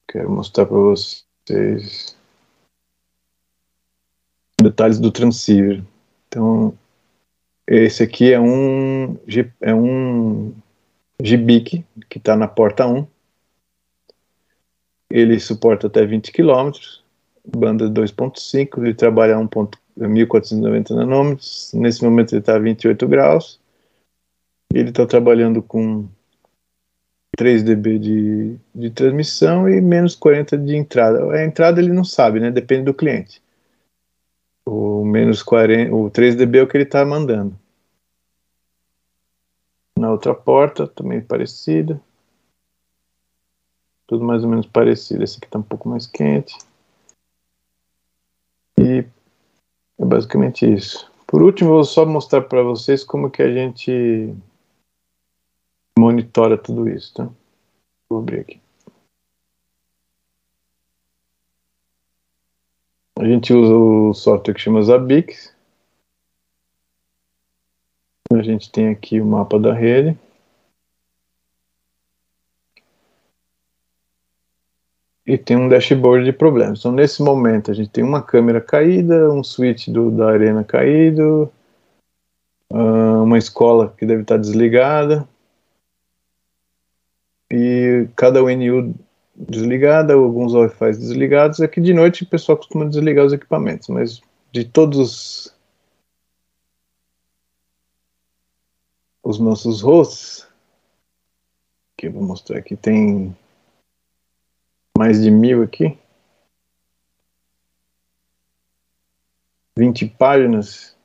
[0.06, 2.17] Quero mostrar para vocês
[4.78, 5.82] detalhes do transceiver.
[6.28, 6.72] Então,
[7.66, 9.16] esse aqui é um
[9.60, 10.54] é um
[11.20, 13.04] GBIC que está na porta 1.
[15.10, 16.70] Ele suporta até 20 km,
[17.56, 21.72] banda 2.5, ele trabalha a 1.1490 nanômetros.
[21.74, 23.58] Nesse momento ele está a 28 graus.
[24.72, 26.06] Ele está trabalhando com
[27.36, 31.32] 3 dB de, de transmissão e menos 40 de entrada.
[31.32, 32.50] A entrada ele não sabe, né?
[32.50, 33.42] Depende do cliente.
[34.70, 37.58] O menos 40, o 3 dB é o que ele está mandando.
[39.98, 41.98] Na outra porta, também parecida.
[44.06, 45.24] Tudo mais ou menos parecido.
[45.24, 46.54] Esse aqui está um pouco mais quente.
[48.78, 49.06] E
[49.98, 51.10] é basicamente isso.
[51.26, 54.34] Por último, vou só mostrar para vocês como que a gente
[55.98, 57.30] monitora tudo isso, tá?
[58.06, 58.67] Vou abrir aqui.
[63.18, 65.52] A gente usa o software que chama Zabbix.
[68.32, 70.16] A gente tem aqui o mapa da rede.
[75.26, 76.78] E tem um dashboard de problemas.
[76.78, 81.52] Então, nesse momento, a gente tem uma câmera caída, um switch do, da arena caído,
[82.70, 85.28] ah, uma escola que deve estar desligada,
[87.50, 88.94] e cada UNU
[89.38, 91.60] desligada, alguns Wi-Fi desligados.
[91.60, 94.20] Aqui de noite o pessoal costuma desligar os equipamentos, mas
[94.50, 95.54] de todos
[99.22, 100.48] os nossos hosts,
[101.96, 103.36] que eu vou mostrar aqui, tem
[104.96, 105.96] mais de mil aqui.
[109.76, 110.96] 20 páginas.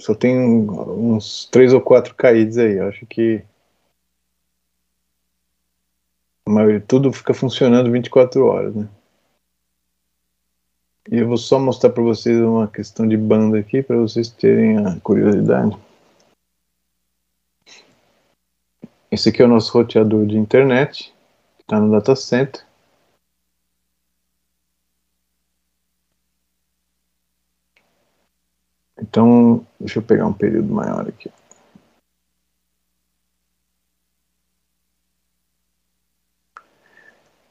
[0.00, 2.74] Só tem uns três ou quatro caídos aí.
[2.74, 3.44] Eu acho que
[6.48, 8.88] mas tudo fica funcionando 24 horas, né?
[11.10, 14.78] E eu vou só mostrar para vocês uma questão de banda aqui, para vocês terem
[14.84, 15.76] a curiosidade.
[19.10, 21.14] Esse aqui é o nosso roteador de internet,
[21.56, 22.64] que está no data center.
[28.98, 31.30] Então, deixa eu pegar um período maior aqui.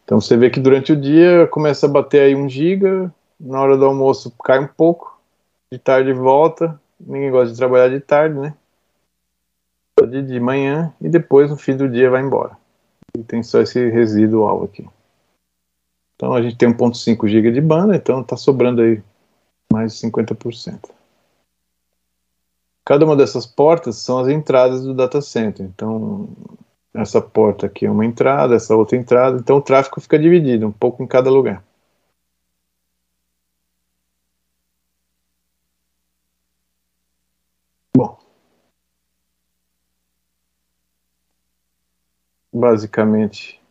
[0.05, 3.75] Então você vê que durante o dia começa a bater aí um giga, na hora
[3.75, 5.19] do almoço cai um pouco,
[5.71, 8.53] de tarde volta, ninguém gosta de trabalhar de tarde, né?
[10.07, 12.55] De, de manhã e depois no fim do dia vai embora.
[13.17, 14.87] E tem só esse residual aqui.
[16.15, 19.01] Então a gente tem 1.5 GB de banda, então está sobrando aí
[19.73, 20.89] mais de 50%.
[22.85, 25.65] Cada uma dessas portas são as entradas do data center.
[25.65, 26.29] Então
[26.95, 30.71] essa porta aqui é uma entrada, essa outra entrada, então o tráfego fica dividido, um
[30.71, 31.63] pouco em cada lugar.
[37.95, 38.17] Bom.
[42.53, 43.61] Basicamente,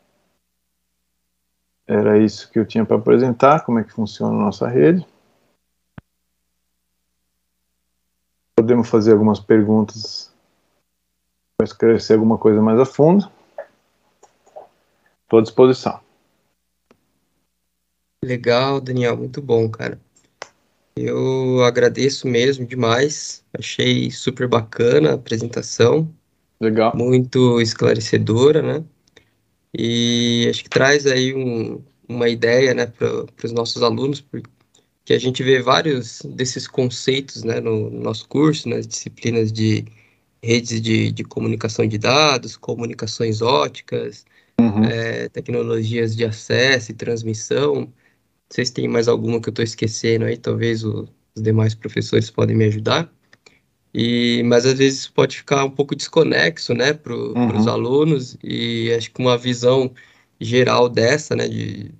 [1.87, 5.07] era isso que eu tinha para apresentar, como é que funciona a nossa rede.
[8.57, 10.34] Podemos fazer algumas perguntas
[11.57, 13.31] Para esclarecer alguma coisa mais a fundo,
[15.23, 16.01] estou à disposição.
[18.25, 20.01] Legal, Daniel, muito bom, cara.
[20.97, 23.45] Eu agradeço mesmo demais.
[23.53, 26.09] Achei super bacana a apresentação.
[26.61, 26.93] Legal.
[26.97, 28.85] Muito esclarecedora, né?
[29.77, 35.19] E acho que traz aí um, uma ideia, né, para os nossos alunos, porque a
[35.19, 39.85] gente vê vários desses conceitos, né, no, no nosso curso, nas disciplinas de
[40.45, 44.27] redes de, de comunicação de dados, comunicações óticas,
[44.61, 44.85] uhum.
[44.85, 47.75] é, tecnologias de acesso e transmissão.
[47.77, 47.93] Não
[48.51, 52.31] sei se tem mais alguma que eu estou esquecendo aí, talvez o, os demais professores
[52.31, 53.11] podem me ajudar.
[53.95, 57.57] E, mas às vezes pode ficar um pouco desconexo, né, para uhum.
[57.59, 59.95] os alunos, e acho que uma visão
[60.41, 61.91] geral dessa, né, de,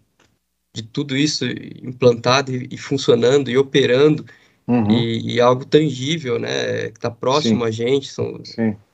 [0.75, 1.47] de tudo isso
[1.83, 4.27] implantado e, e funcionando e operando,
[4.67, 4.91] uhum.
[4.91, 7.67] e, e, algo tangível, né, que está próximo Sim.
[7.67, 8.41] a gente, são,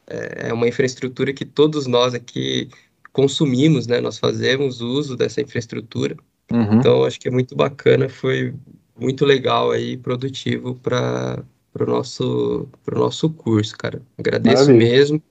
[0.06, 2.68] é, é uma infraestrutura que todos nós aqui
[3.12, 6.16] consumimos, né, nós fazemos uso dessa infraestrutura,
[6.50, 6.78] Uhum.
[6.78, 8.52] Então, acho que é muito bacana, foi
[8.98, 11.42] muito legal aí, produtivo para
[11.78, 14.02] o nosso, pro nosso curso, cara.
[14.18, 14.90] Agradeço Maravilha.
[14.90, 15.22] mesmo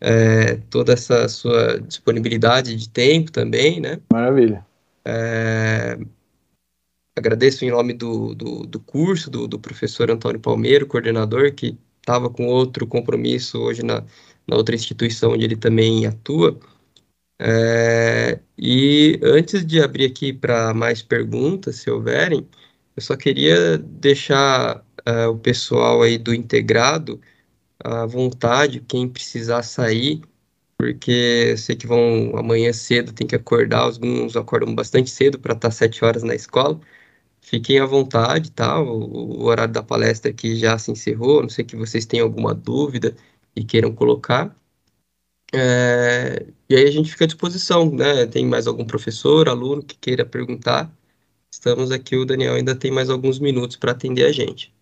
[0.00, 3.98] é, toda essa sua disponibilidade de tempo também, né?
[4.12, 4.64] Maravilha.
[5.04, 5.98] É,
[7.16, 12.28] agradeço em nome do, do, do curso, do, do professor Antônio Palmeiro, coordenador, que estava
[12.30, 14.04] com outro compromisso hoje na,
[14.46, 16.58] na outra instituição onde ele também atua.
[17.38, 22.48] É, e antes de abrir aqui para mais perguntas, se houverem,
[22.96, 27.20] eu só queria deixar uh, o pessoal aí do integrado
[27.80, 30.22] à vontade, quem precisar sair,
[30.78, 35.54] porque eu sei que vão amanhã cedo, tem que acordar, alguns acordam bastante cedo para
[35.54, 36.80] estar sete horas na escola.
[37.54, 38.80] Fiquem à vontade, tá?
[38.80, 42.52] O, o horário da palestra aqui já se encerrou, não sei que vocês tenham alguma
[42.52, 43.14] dúvida
[43.54, 44.52] e queiram colocar.
[45.54, 48.26] É, e aí a gente fica à disposição, né?
[48.26, 50.92] Tem mais algum professor, aluno que queira perguntar?
[51.48, 54.74] Estamos aqui, o Daniel ainda tem mais alguns minutos para atender a gente.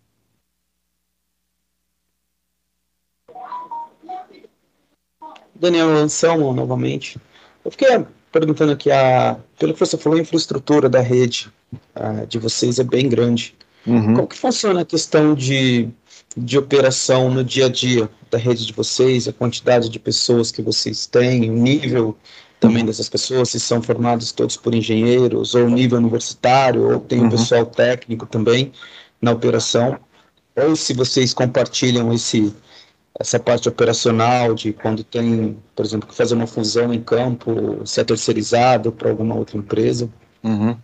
[5.53, 7.19] Daniel Anselmo, novamente.
[7.63, 7.87] Eu fiquei
[8.33, 11.49] perguntando aqui, a, pelo que você falou, a infraestrutura da rede
[11.95, 13.55] a, de vocês é bem grande.
[13.87, 14.15] Uhum.
[14.15, 15.89] Como que funciona a questão de
[16.35, 20.61] de operação no dia a dia da rede de vocês, a quantidade de pessoas que
[20.61, 22.17] vocês têm, o nível
[22.59, 27.27] também dessas pessoas, se são formados todos por engenheiros, ou nível universitário, ou tem uhum.
[27.27, 28.71] um pessoal técnico também
[29.21, 29.99] na operação,
[30.55, 32.53] ou se vocês compartilham esse
[33.19, 38.01] essa parte operacional de quando tem, por exemplo, que fazer uma fusão em campo, se
[38.01, 40.09] é terceirizado para alguma outra empresa.
[40.43, 40.75] Uhum.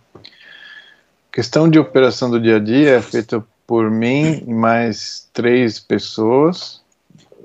[1.32, 6.82] Questão de operação do dia a dia é feita por mim e mais três pessoas.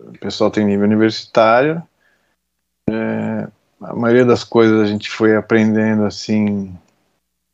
[0.07, 1.81] O pessoal tem nível universitário.
[2.89, 3.47] É,
[3.81, 6.75] a maioria das coisas a gente foi aprendendo assim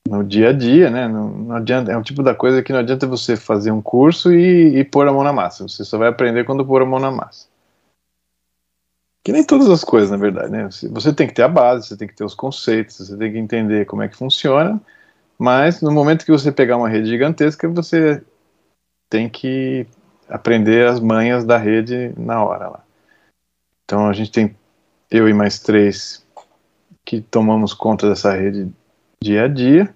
[0.08, 1.08] no dia a dia, né?
[1.08, 4.34] Não, não, adianta, é um tipo da coisa que não adianta você fazer um curso
[4.34, 5.68] e, e pôr a mão na massa.
[5.68, 7.48] Você só vai aprender quando pôr a mão na massa.
[9.24, 10.68] Que nem todas as coisas, na verdade, né?
[10.68, 13.38] Você tem que ter a base, você tem que ter os conceitos, você tem que
[13.38, 14.82] entender como é que funciona,
[15.38, 18.24] mas no momento que você pegar uma rede gigantesca, você
[19.10, 19.86] tem que
[20.28, 22.84] aprender as manhas da rede na hora lá.
[23.86, 24.56] Então a gente tem
[25.10, 26.26] eu e mais três
[27.06, 28.72] que tomamos conta dessa rede
[29.24, 29.94] dia a dia.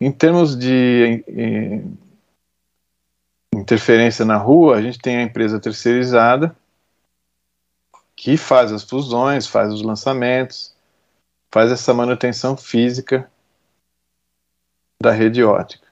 [0.00, 1.24] Em termos de
[3.54, 6.56] interferência na rua, a gente tem a empresa terceirizada
[8.14, 10.74] que faz as fusões, faz os lançamentos,
[11.50, 13.30] faz essa manutenção física
[15.02, 15.86] da rede ótica.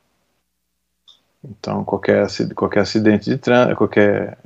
[1.45, 4.37] Então, qualquer, qualquer acidente de trânsito, qualquer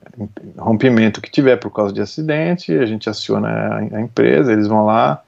[0.59, 4.85] rompimento que tiver por causa de acidente, a gente aciona a, a empresa, eles vão
[4.85, 5.23] lá,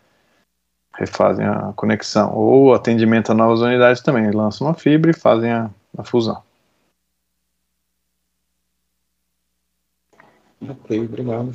[0.95, 2.35] refazem a conexão.
[2.35, 6.43] Ou atendimento a novas unidades também, lançam uma fibra e fazem a, a fusão.
[10.69, 11.55] Ok, obrigado.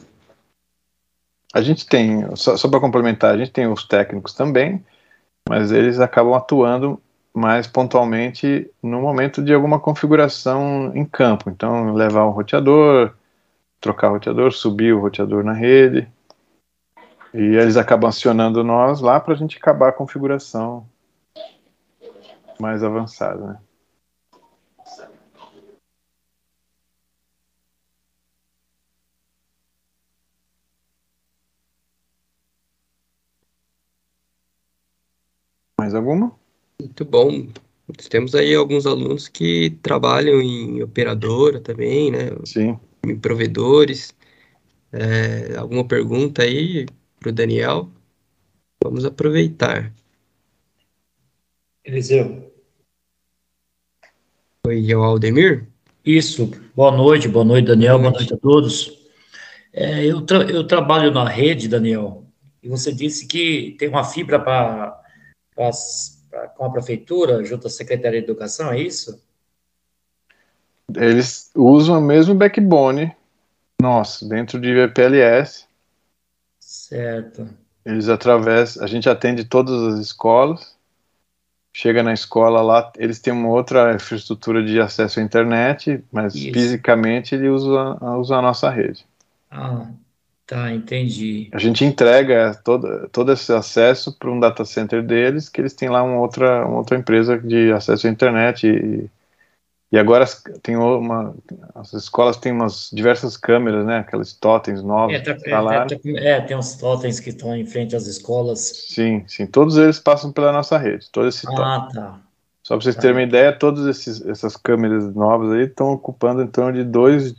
[1.53, 4.83] A gente tem, só, só para complementar, a gente tem os técnicos também,
[5.47, 7.01] mas eles acabam atuando
[7.33, 11.49] mais pontualmente no momento de alguma configuração em campo.
[11.49, 13.13] Então, levar o roteador,
[13.79, 16.07] trocar o roteador, subir o roteador na rede.
[17.33, 20.87] E eles acabam acionando nós lá para a gente acabar a configuração
[22.59, 23.45] mais avançada.
[23.45, 23.59] Né?
[35.79, 36.31] Mais alguma?
[36.79, 37.47] Muito bom.
[38.09, 42.31] Temos aí alguns alunos que trabalham em operadora também, né?
[42.43, 42.79] Sim.
[43.05, 44.13] Em provedores.
[44.91, 46.85] É, alguma pergunta aí
[47.19, 47.89] para o Daniel?
[48.83, 49.93] Vamos aproveitar.
[51.83, 52.53] Eliseu.
[54.65, 55.67] Oi, é o Aldemir?
[56.05, 56.51] Isso.
[56.75, 57.99] Boa noite, boa noite, Daniel.
[57.99, 59.07] Boa noite, boa noite a todos.
[59.73, 62.25] É, eu, tra eu trabalho na rede, Daniel,
[62.63, 65.03] e você disse que tem uma fibra para
[66.55, 69.21] com a prefeitura, junto à Secretaria de Educação, é isso?
[70.95, 73.15] Eles usam o mesmo backbone
[73.81, 75.66] nosso, dentro de VPLS.
[76.87, 77.49] Certo.
[77.83, 80.73] Eles atravessam, a gente atende todas as escolas.
[81.73, 86.53] Chega na escola lá, eles têm uma outra infraestrutura de acesso à internet, mas Isso.
[86.53, 89.05] fisicamente ele usa, usa a nossa rede.
[89.51, 89.85] Ah,
[90.45, 91.49] tá, entendi.
[91.51, 95.89] A gente entrega todo, todo esse acesso para um data center deles, que eles têm
[95.89, 99.09] lá uma outra, uma outra empresa de acesso à internet e,
[99.89, 100.25] e agora
[100.61, 101.33] tem uma,
[101.73, 103.99] as escolas têm umas diversas câmeras, né?
[103.99, 105.15] Aquelas totens novas.
[105.15, 105.87] É, tá, tá lá.
[106.05, 108.59] É, é, tem uns totens que estão em frente às escolas.
[108.89, 109.47] Sim, sim.
[109.47, 111.09] Todos eles passam pela nossa rede.
[111.09, 112.01] Todo esse ah, totem.
[112.01, 112.21] tá.
[112.63, 113.01] Só para vocês tá.
[113.01, 113.87] terem uma ideia, todas
[114.27, 117.33] essas câmeras novas aí estão ocupando em torno de 2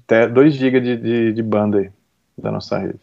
[0.55, 1.91] GB de, de, de, banda aí,
[2.39, 3.01] da nossa rede.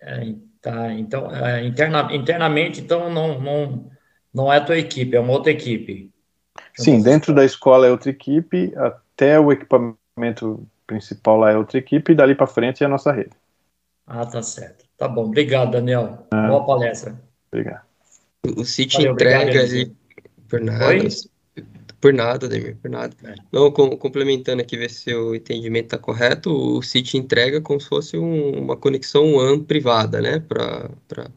[0.00, 3.90] É, tá, então, é, interna, internamente, então, não, não,
[4.34, 6.12] não é a tua equipe, é uma outra equipe.
[6.76, 12.12] Sim, dentro da escola é outra equipe, até o equipamento principal lá é outra equipe,
[12.12, 13.30] e dali para frente é a nossa rede.
[14.06, 14.84] Ah, tá certo.
[14.96, 15.24] Tá bom.
[15.24, 16.26] Obrigado, Daniel.
[16.30, 17.14] Ah, Boa palestra.
[17.50, 17.82] Obrigado.
[18.56, 19.96] O City entrega ali.
[20.48, 20.86] Por nada.
[20.86, 21.08] Oi?
[22.00, 23.16] Por nada, Demir, por nada.
[23.24, 23.34] É.
[23.50, 27.88] Não, com, complementando aqui, ver se o entendimento está correto, o City entrega como se
[27.88, 30.90] fosse um, uma conexão WAN privada, né, para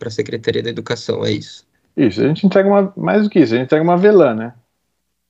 [0.05, 1.65] a Secretaria da Educação, é isso?
[1.95, 4.53] Isso, a gente entrega uma, mais do que isso, a gente entrega uma VLAN, né?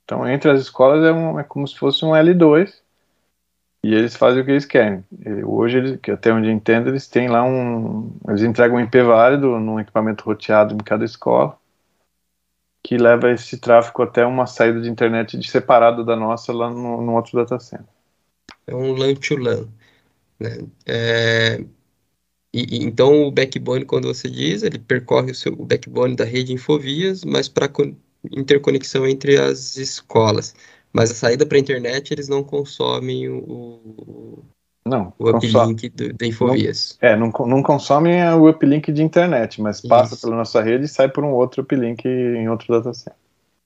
[0.08, 2.74] Então, entre as escolas é, um, é como se fosse um L2
[3.84, 5.04] e eles fazem o que eles querem.
[5.46, 8.18] Hoje, eles, que até onde eu entendo, eles têm lá um.
[8.26, 11.60] Eles entregam um IP válido num equipamento roteado em cada escola
[12.82, 17.02] que leva esse tráfego até uma saída de internet de separado da nossa lá no,
[17.02, 17.86] no outro data center.
[18.66, 19.68] É um LAN to LAN.
[20.40, 20.58] Né?
[20.86, 21.66] É,
[22.54, 26.54] e, então o backbone, quando você diz, ele percorre o, seu, o backbone da rede
[26.54, 27.68] Infovias, mas para
[28.32, 30.56] interconexão entre as escolas.
[30.94, 34.44] Mas a saída para a internet, eles não consomem o,
[34.88, 36.98] não, o uplink da Infovias.
[37.02, 40.26] Não, é, não, não consomem o uplink de internet, mas passa Isso.
[40.26, 43.14] pela nossa rede e sai por um outro uplink em outro datacenter.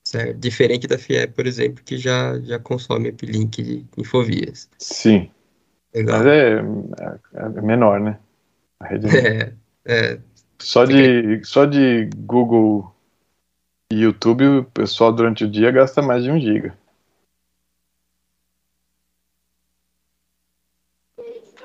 [0.03, 0.38] Certo.
[0.39, 4.68] Diferente da FIE, por exemplo, que já, já consome uplink de Infovias.
[4.80, 5.30] Sim.
[5.93, 6.18] Legal.
[6.18, 8.18] Mas é, é, é menor, né?
[8.80, 9.53] A rede é,
[9.86, 10.20] é.
[10.59, 12.91] Só, de, só de Google
[13.92, 16.74] e YouTube, o pessoal durante o dia gasta mais de um giga.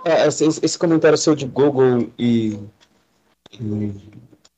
[0.04, 2.58] É, esse, esse, comentário seu de Google e,
[3.52, 3.92] e,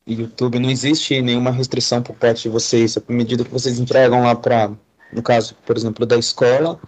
[0.07, 2.97] e, YouTube, não existe nenhuma restrição por parte de vocês.
[2.97, 4.71] À medida que vocês entregam lá para,
[5.13, 6.79] no caso, por exemplo, da escola,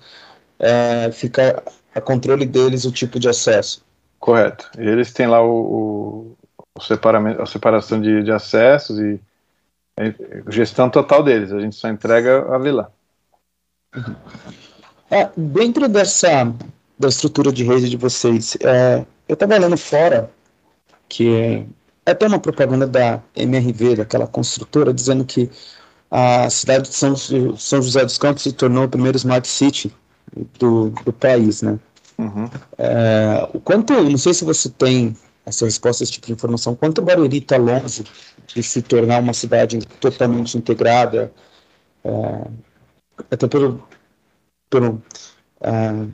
[0.59, 1.63] é, fica
[1.95, 3.85] a controle deles o tipo de acesso.
[4.19, 4.71] Correto.
[4.77, 6.37] Eles têm lá o, o,
[6.75, 9.21] o separamento, a separação de, de acessos e
[10.49, 12.93] gestão total deles, a gente só entrega a vila.
[15.11, 16.53] É, dentro dessa
[16.99, 20.31] da estrutura de rede de vocês, é, eu estava olhando fora
[21.09, 21.65] que é,
[22.07, 25.51] é até uma propaganda da MRV, daquela construtora, dizendo que
[26.11, 29.93] a cidade de São, São José dos Campos se tornou a primeira smart city
[30.59, 31.79] do, do país, né?
[32.19, 32.51] Uhum.
[32.77, 35.17] É, o quanto, não sei se você tem
[35.47, 38.05] essa resposta, esse tipo de informação, quanto Barueri está longe
[38.55, 41.33] de se tornar uma cidade totalmente integrada,
[42.05, 42.51] é,
[43.31, 43.87] até pelo,
[44.69, 45.03] pelo
[45.61, 46.07] é,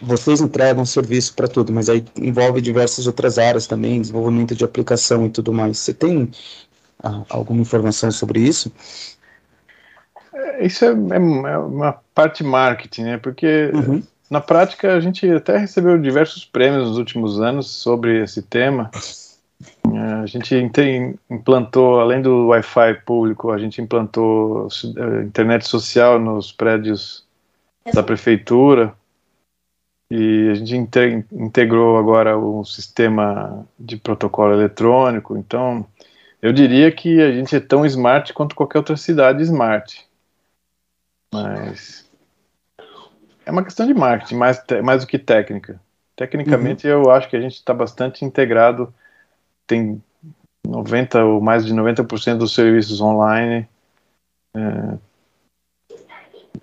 [0.00, 5.26] vocês entregam serviço para tudo, mas aí envolve diversas outras áreas também, desenvolvimento de aplicação
[5.26, 5.78] e tudo mais.
[5.78, 6.30] Você tem
[7.02, 8.72] ah, alguma informação sobre isso?
[10.32, 13.18] É, isso é, é, é, uma parte marketing, né?
[13.18, 14.02] Porque uhum.
[14.28, 18.90] na prática a gente até recebeu diversos prêmios nos últimos anos sobre esse tema.
[19.96, 20.54] É, a gente
[21.30, 24.66] implantou, além do Wi-Fi público, a gente implantou
[24.96, 27.24] é, internet social nos prédios
[27.92, 28.94] da prefeitura
[30.10, 35.36] e a gente integrou agora o sistema de protocolo eletrônico.
[35.36, 35.86] Então,
[36.42, 40.04] eu diria que a gente é tão smart quanto qualquer outra cidade smart.
[41.32, 42.08] Mas
[43.46, 45.80] é uma questão de marketing, mais, mais do que técnica.
[46.16, 46.92] Tecnicamente, uhum.
[46.92, 48.92] eu acho que a gente está bastante integrado
[49.66, 50.02] tem
[50.66, 53.68] 90 ou mais de 90% dos serviços online.
[54.54, 54.98] É,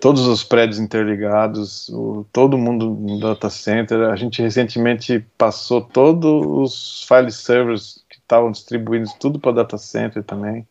[0.02, 4.10] todos os prédios interligados, o, todo mundo no data center.
[4.10, 10.24] A gente recentemente passou todos os file servers que estavam distribuídos tudo para data center
[10.24, 10.66] também.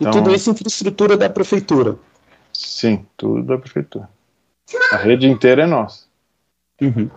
[0.00, 1.96] Então, e tudo isso infraestrutura da prefeitura?
[2.52, 4.08] Sim, tudo da prefeitura.
[4.92, 6.04] A rede inteira é nossa.
[6.80, 7.10] Uhum.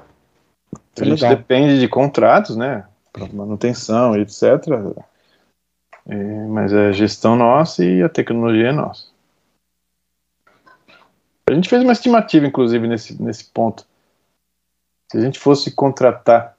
[0.99, 1.35] A gente legal.
[1.35, 2.86] depende de contratos, né?
[3.17, 4.43] Para manutenção, etc.
[6.05, 9.07] É, mas é a gestão nossa e a tecnologia é nossa.
[11.49, 13.85] A gente fez uma estimativa, inclusive, nesse, nesse ponto.
[15.09, 16.57] Se a gente fosse contratar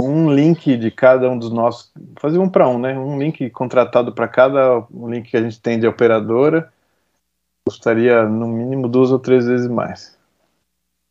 [0.00, 2.98] um link de cada um dos nossos, fazer um para um, né?
[2.98, 6.72] Um link contratado para cada um link que a gente tem de operadora,
[7.66, 10.16] custaria no mínimo duas ou três vezes mais.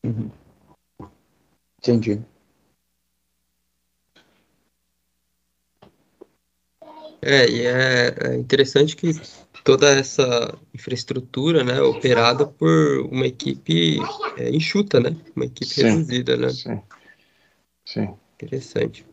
[0.03, 0.29] Uhum.
[1.79, 2.21] Entendi.
[7.29, 9.11] É, e é, é interessante que
[9.61, 13.99] toda essa infraestrutura, né, operada por uma equipe
[14.37, 16.49] é, enxuta, né, uma equipe sim, reduzida, né.
[16.49, 16.81] Sim.
[17.83, 18.15] Sim.
[18.35, 19.05] Interessante.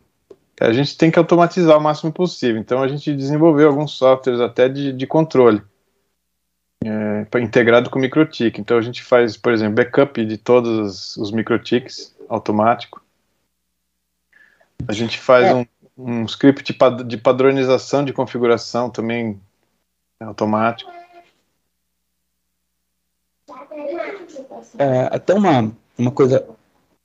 [0.61, 2.61] A gente tem que automatizar o máximo possível.
[2.61, 5.61] Então a gente desenvolveu alguns softwares até de, de controle.
[6.85, 8.61] É, integrado com microtik.
[8.61, 13.03] Então a gente faz, por exemplo, backup de todos os microtiks automático.
[14.87, 15.53] A gente faz é.
[15.53, 15.65] um,
[15.97, 19.39] um script de padronização de configuração também
[20.19, 20.91] é automático.
[24.77, 26.45] É, até uma, uma coisa.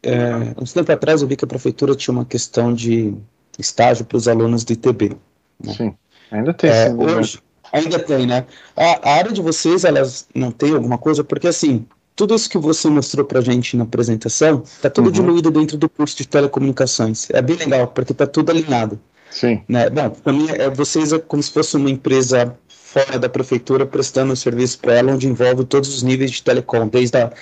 [0.02, 3.14] É, uns tempo atrás eu vi que a prefeitura tinha uma questão de
[3.58, 5.16] estágio para os alunos do ITB.
[5.62, 5.74] Né?
[5.74, 5.96] Sim,
[6.30, 6.70] ainda tem.
[6.70, 7.40] É, hoje,
[7.72, 8.46] ainda tem, né?
[8.76, 11.22] A, a, área de vocês, elas não tem alguma coisa?
[11.22, 11.86] Porque assim,
[12.20, 15.12] tudo isso que você mostrou para a gente na apresentação, está tudo uhum.
[15.12, 17.30] diluído dentro do curso de telecomunicações.
[17.30, 19.01] É bem legal, porque está tudo alinhado.
[19.30, 19.62] Sim.
[19.66, 19.88] Né?
[19.88, 24.36] Bom, para mim, é, vocês é como se fosse uma empresa fora da prefeitura prestando
[24.36, 27.32] serviço para ela, onde envolve todos os níveis de telecom, desde a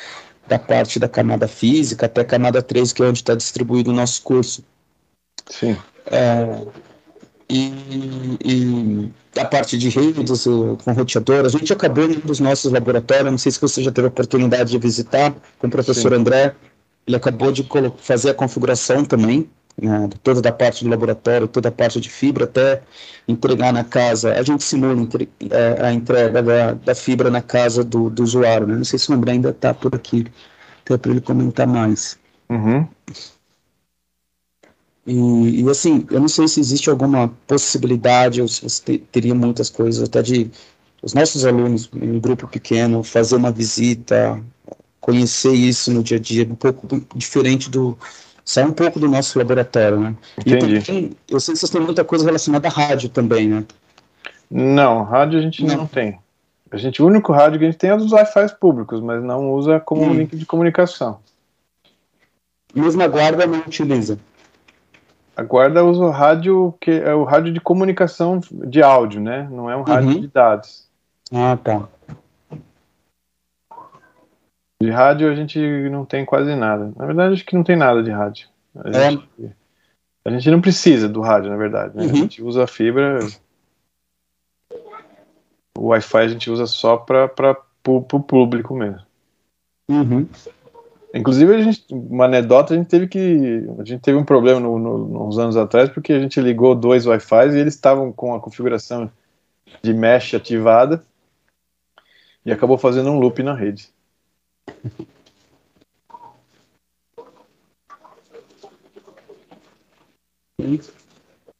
[0.46, 3.94] da parte da camada física até a camada 3, que é onde está distribuído o
[3.94, 4.64] nosso curso.
[5.50, 5.76] Sim.
[6.06, 6.62] É,
[7.50, 13.30] e, e a parte de redes com roteador, a gente acabou um dos nossos laboratórios,
[13.30, 16.18] não sei se você já teve a oportunidade de visitar, com o professor Sim.
[16.18, 16.54] André,
[17.06, 17.66] ele acabou de
[17.98, 19.48] fazer a configuração também,
[19.80, 22.82] né, toda da parte do laboratório, toda a parte de fibra, até
[23.26, 24.34] entregar na casa.
[24.34, 28.66] A gente simula entre, é, a entrega da, da, fibra na casa do, do usuário.
[28.66, 28.74] Né?
[28.74, 30.26] Não sei se o André ainda está por aqui,
[30.84, 32.18] até para ele comentar mais.
[32.50, 32.88] Uhum.
[35.08, 39.70] E, e, assim, eu não sei se existe alguma possibilidade, ou se te, teria muitas
[39.70, 40.50] coisas, até de
[41.02, 44.38] os nossos alunos, em um grupo pequeno, fazer uma visita,
[45.00, 47.96] conhecer isso no dia a dia, um pouco diferente do,
[48.44, 50.14] sai um pouco do nosso laboratório, né?
[50.38, 50.76] Entendi.
[50.76, 53.64] E também, eu sei que vocês têm muita coisa relacionada à rádio também, né?
[54.50, 56.18] Não, rádio a gente não, não tem.
[56.70, 59.52] A gente, o único rádio que a gente tem é dos Wi-Fi públicos, mas não
[59.52, 60.12] usa como hum.
[60.12, 61.18] link de comunicação.
[62.74, 64.18] Mesmo a guarda não utiliza?
[65.38, 69.48] A guarda usa o rádio, que é o rádio de comunicação de áudio, né?
[69.48, 70.20] Não é um rádio uhum.
[70.20, 70.88] de dados.
[71.32, 71.88] Ah, tá.
[74.82, 75.60] De rádio a gente
[75.90, 76.92] não tem quase nada.
[76.96, 78.48] Na verdade, acho que não tem nada de rádio.
[78.74, 79.10] A, é.
[79.10, 79.28] gente,
[80.24, 81.96] a gente não precisa do rádio, na verdade.
[81.96, 82.02] Né?
[82.02, 82.10] Uhum.
[82.10, 83.20] A gente usa a fibra.
[85.78, 87.56] O Wi-Fi a gente usa só para
[87.86, 89.06] o público mesmo.
[89.88, 90.26] Uhum.
[91.14, 93.66] Inclusive, a gente, uma anedota, a gente teve que.
[93.78, 97.06] A gente teve um problema no, no, uns anos atrás, porque a gente ligou dois
[97.06, 99.10] Wi-Fi e eles estavam com a configuração
[99.82, 101.02] de mesh ativada
[102.44, 103.90] e acabou fazendo um loop na rede.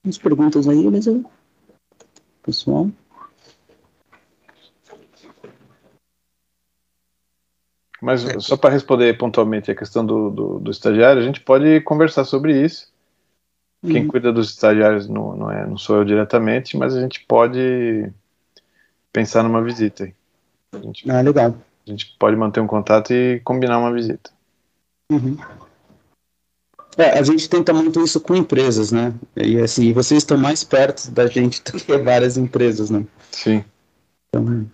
[0.06, 1.24] As perguntas aí, mas eu...
[2.42, 2.90] pessoal.
[8.00, 12.24] Mas só para responder pontualmente a questão do, do, do, estagiário, a gente pode conversar
[12.24, 12.92] sobre isso.
[13.84, 14.08] Quem uhum.
[14.08, 18.10] cuida dos estagiários não, não, é, não sou eu diretamente, mas a gente pode
[19.12, 20.12] pensar numa visita.
[20.82, 21.10] Gente...
[21.10, 21.54] Ah, legal
[21.88, 24.30] a gente pode manter um contato e combinar uma visita.
[25.10, 25.36] Uhum.
[26.96, 29.14] É, a gente tenta muito isso com empresas, né?
[29.36, 33.06] E assim, vocês estão mais perto da gente do que várias empresas, né?
[33.30, 33.64] Sim.
[34.28, 34.68] Então,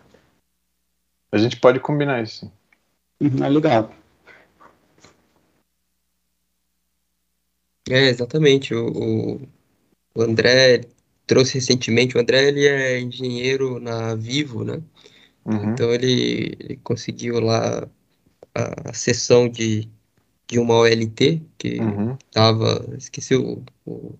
[1.30, 2.50] a gente pode combinar isso.
[3.20, 3.94] Uhum, é legal.
[7.88, 8.74] É, exatamente.
[8.74, 9.40] O,
[10.14, 10.82] o André
[11.26, 14.82] trouxe recentemente, o André ele é engenheiro na Vivo, né?
[15.44, 15.72] Uhum.
[15.72, 17.86] Então ele, ele, conseguiu lá
[18.54, 19.88] a, a sessão de,
[20.48, 21.78] de uma OLT, que
[22.26, 22.96] estava, uhum.
[22.96, 24.18] esqueci o, o,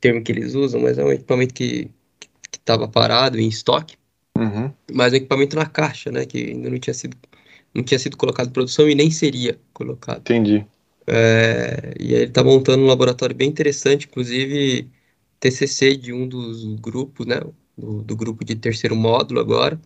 [0.00, 1.90] termo que eles usam, mas é um equipamento que
[2.52, 3.96] estava parado em estoque.
[4.36, 4.72] uhum.
[4.92, 7.16] mas o equipamento na caixa, né, que ainda não tinha sido
[7.74, 10.20] não tinha sido colocado em produção e nem seria colocado.
[10.20, 10.66] Entendi.
[11.06, 14.88] É, e aí ele está montando um laboratório bem interessante, inclusive
[15.40, 17.40] TCC de um dos grupos, né,
[17.76, 19.80] do, do grupo de terceiro módulo agora.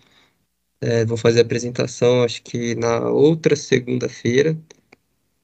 [0.80, 4.58] É, vou fazer a apresentação, acho que na outra segunda-feira,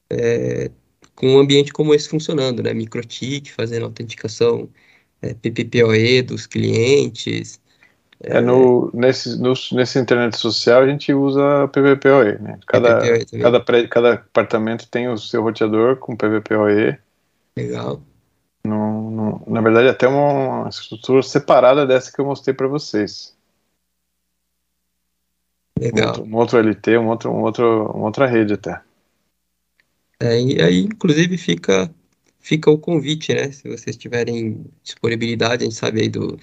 [0.09, 0.71] é,
[1.15, 4.69] com um ambiente como esse funcionando, né, MicroTik, fazendo autenticação
[5.21, 7.61] é, PPPoE dos clientes,
[8.23, 12.57] é, no, nesse, no, nesse internet social a gente usa PVPoE, né?
[12.65, 16.97] Cada, PVPoE cada, pré, cada apartamento tem o seu roteador com PVPoE.
[17.57, 18.01] Legal.
[18.65, 23.35] No, no, na verdade, até uma, uma estrutura separada dessa que eu mostrei para vocês.
[25.77, 26.05] Legal.
[26.05, 28.81] Um outro, um outro, LT, um outro, um outro, uma outra rede até.
[30.17, 31.93] É, e aí, inclusive, fica,
[32.39, 33.51] fica o convite, né?
[33.51, 36.39] Se vocês tiverem disponibilidade, a gente sabe aí do,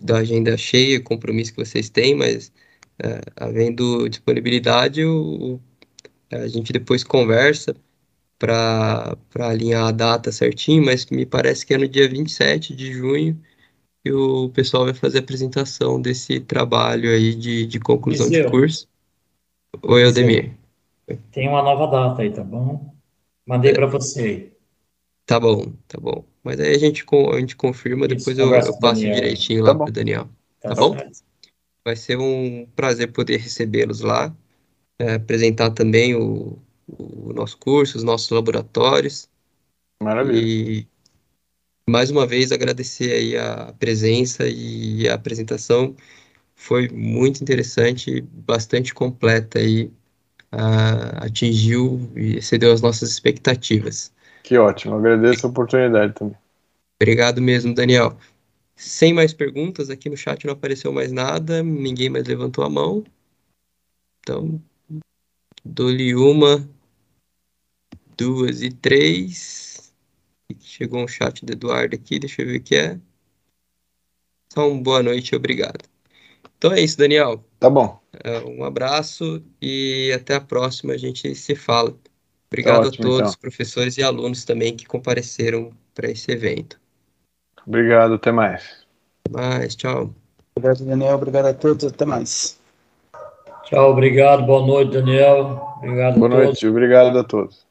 [0.00, 2.52] da agenda cheia, compromisso que vocês têm, mas
[3.02, 5.60] é, havendo disponibilidade, o,
[6.30, 7.74] a gente depois conversa
[8.38, 13.40] para alinhar a data certinho, mas me parece que é no dia 27 de junho
[14.02, 18.44] que o pessoal vai fazer a apresentação desse trabalho aí de, de conclusão Viseu.
[18.44, 18.88] de curso.
[19.82, 20.56] Oi, Aldemir.
[21.32, 22.94] Tem uma nova data aí, tá bom?
[23.46, 24.52] Mandei é, para você.
[25.26, 26.29] Tá bom, tá bom.
[26.42, 29.14] Mas aí a gente, a gente confirma, Isso, depois eu, eu passo Daniel.
[29.14, 30.28] direitinho lá tá para Daniel.
[30.60, 30.96] Tá, tá bom?
[31.84, 34.34] Vai ser um prazer poder recebê-los lá,
[34.98, 39.28] é, apresentar também o, o nosso curso, os nossos laboratórios.
[40.02, 40.40] Maravilha.
[40.40, 40.86] E
[41.88, 45.94] mais uma vez agradecer aí a presença e a apresentação.
[46.54, 49.90] Foi muito interessante, bastante completa aí,
[50.52, 54.12] uh, atingiu e excedeu as nossas expectativas.
[54.42, 56.36] Que ótimo, agradeço a oportunidade também.
[57.00, 58.18] Obrigado mesmo, Daniel.
[58.76, 63.04] Sem mais perguntas, aqui no chat não apareceu mais nada, ninguém mais levantou a mão.
[64.20, 64.60] Então,
[65.64, 66.66] dou-lhe uma,
[68.16, 69.92] duas e três.
[70.60, 73.00] Chegou um chat do Eduardo aqui, deixa eu ver o que é.
[74.52, 75.88] Só um boa noite obrigado.
[76.58, 77.44] Então é isso, Daniel.
[77.58, 77.98] Tá bom.
[78.24, 81.96] É, um abraço e até a próxima, a gente se fala.
[82.52, 83.40] Obrigado tá ótimo, a todos, então.
[83.40, 86.80] professores e alunos também que compareceram para esse evento.
[87.64, 88.84] Obrigado, até mais.
[89.24, 90.12] Até mais, tchau.
[90.56, 91.14] Obrigado, Daniel.
[91.14, 92.60] Obrigado a todos, até mais.
[93.62, 94.44] Tchau, obrigado.
[94.46, 95.62] Boa noite, Daniel.
[95.76, 97.64] Obrigado Boa noite, obrigado a todos.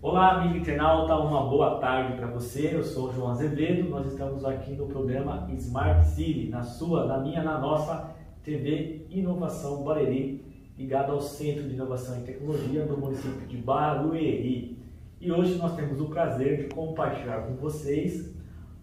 [0.00, 2.76] Olá, amigo internauta, uma boa tarde para você.
[2.76, 3.88] Eu sou o João Azevedo.
[3.88, 8.14] Nós estamos aqui no programa Smart City, na sua, na minha, na nossa
[8.44, 14.76] TV Inovação Barueri ligado ao Centro de Inovação e Tecnologia do município de Barueri.
[15.20, 18.34] E hoje nós temos o prazer de compartilhar com vocês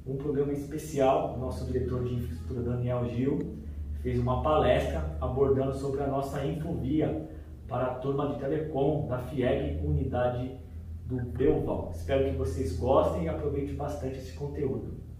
[0.07, 1.37] um programa especial.
[1.37, 3.57] Nosso diretor de infraestrutura, Daniel Gil,
[4.01, 7.29] fez uma palestra abordando sobre a nossa infovia
[7.67, 10.51] para a turma de telecom da FIEG, unidade
[11.05, 11.91] do Belval.
[11.93, 15.10] Espero que vocês gostem e aproveitem bastante esse conteúdo.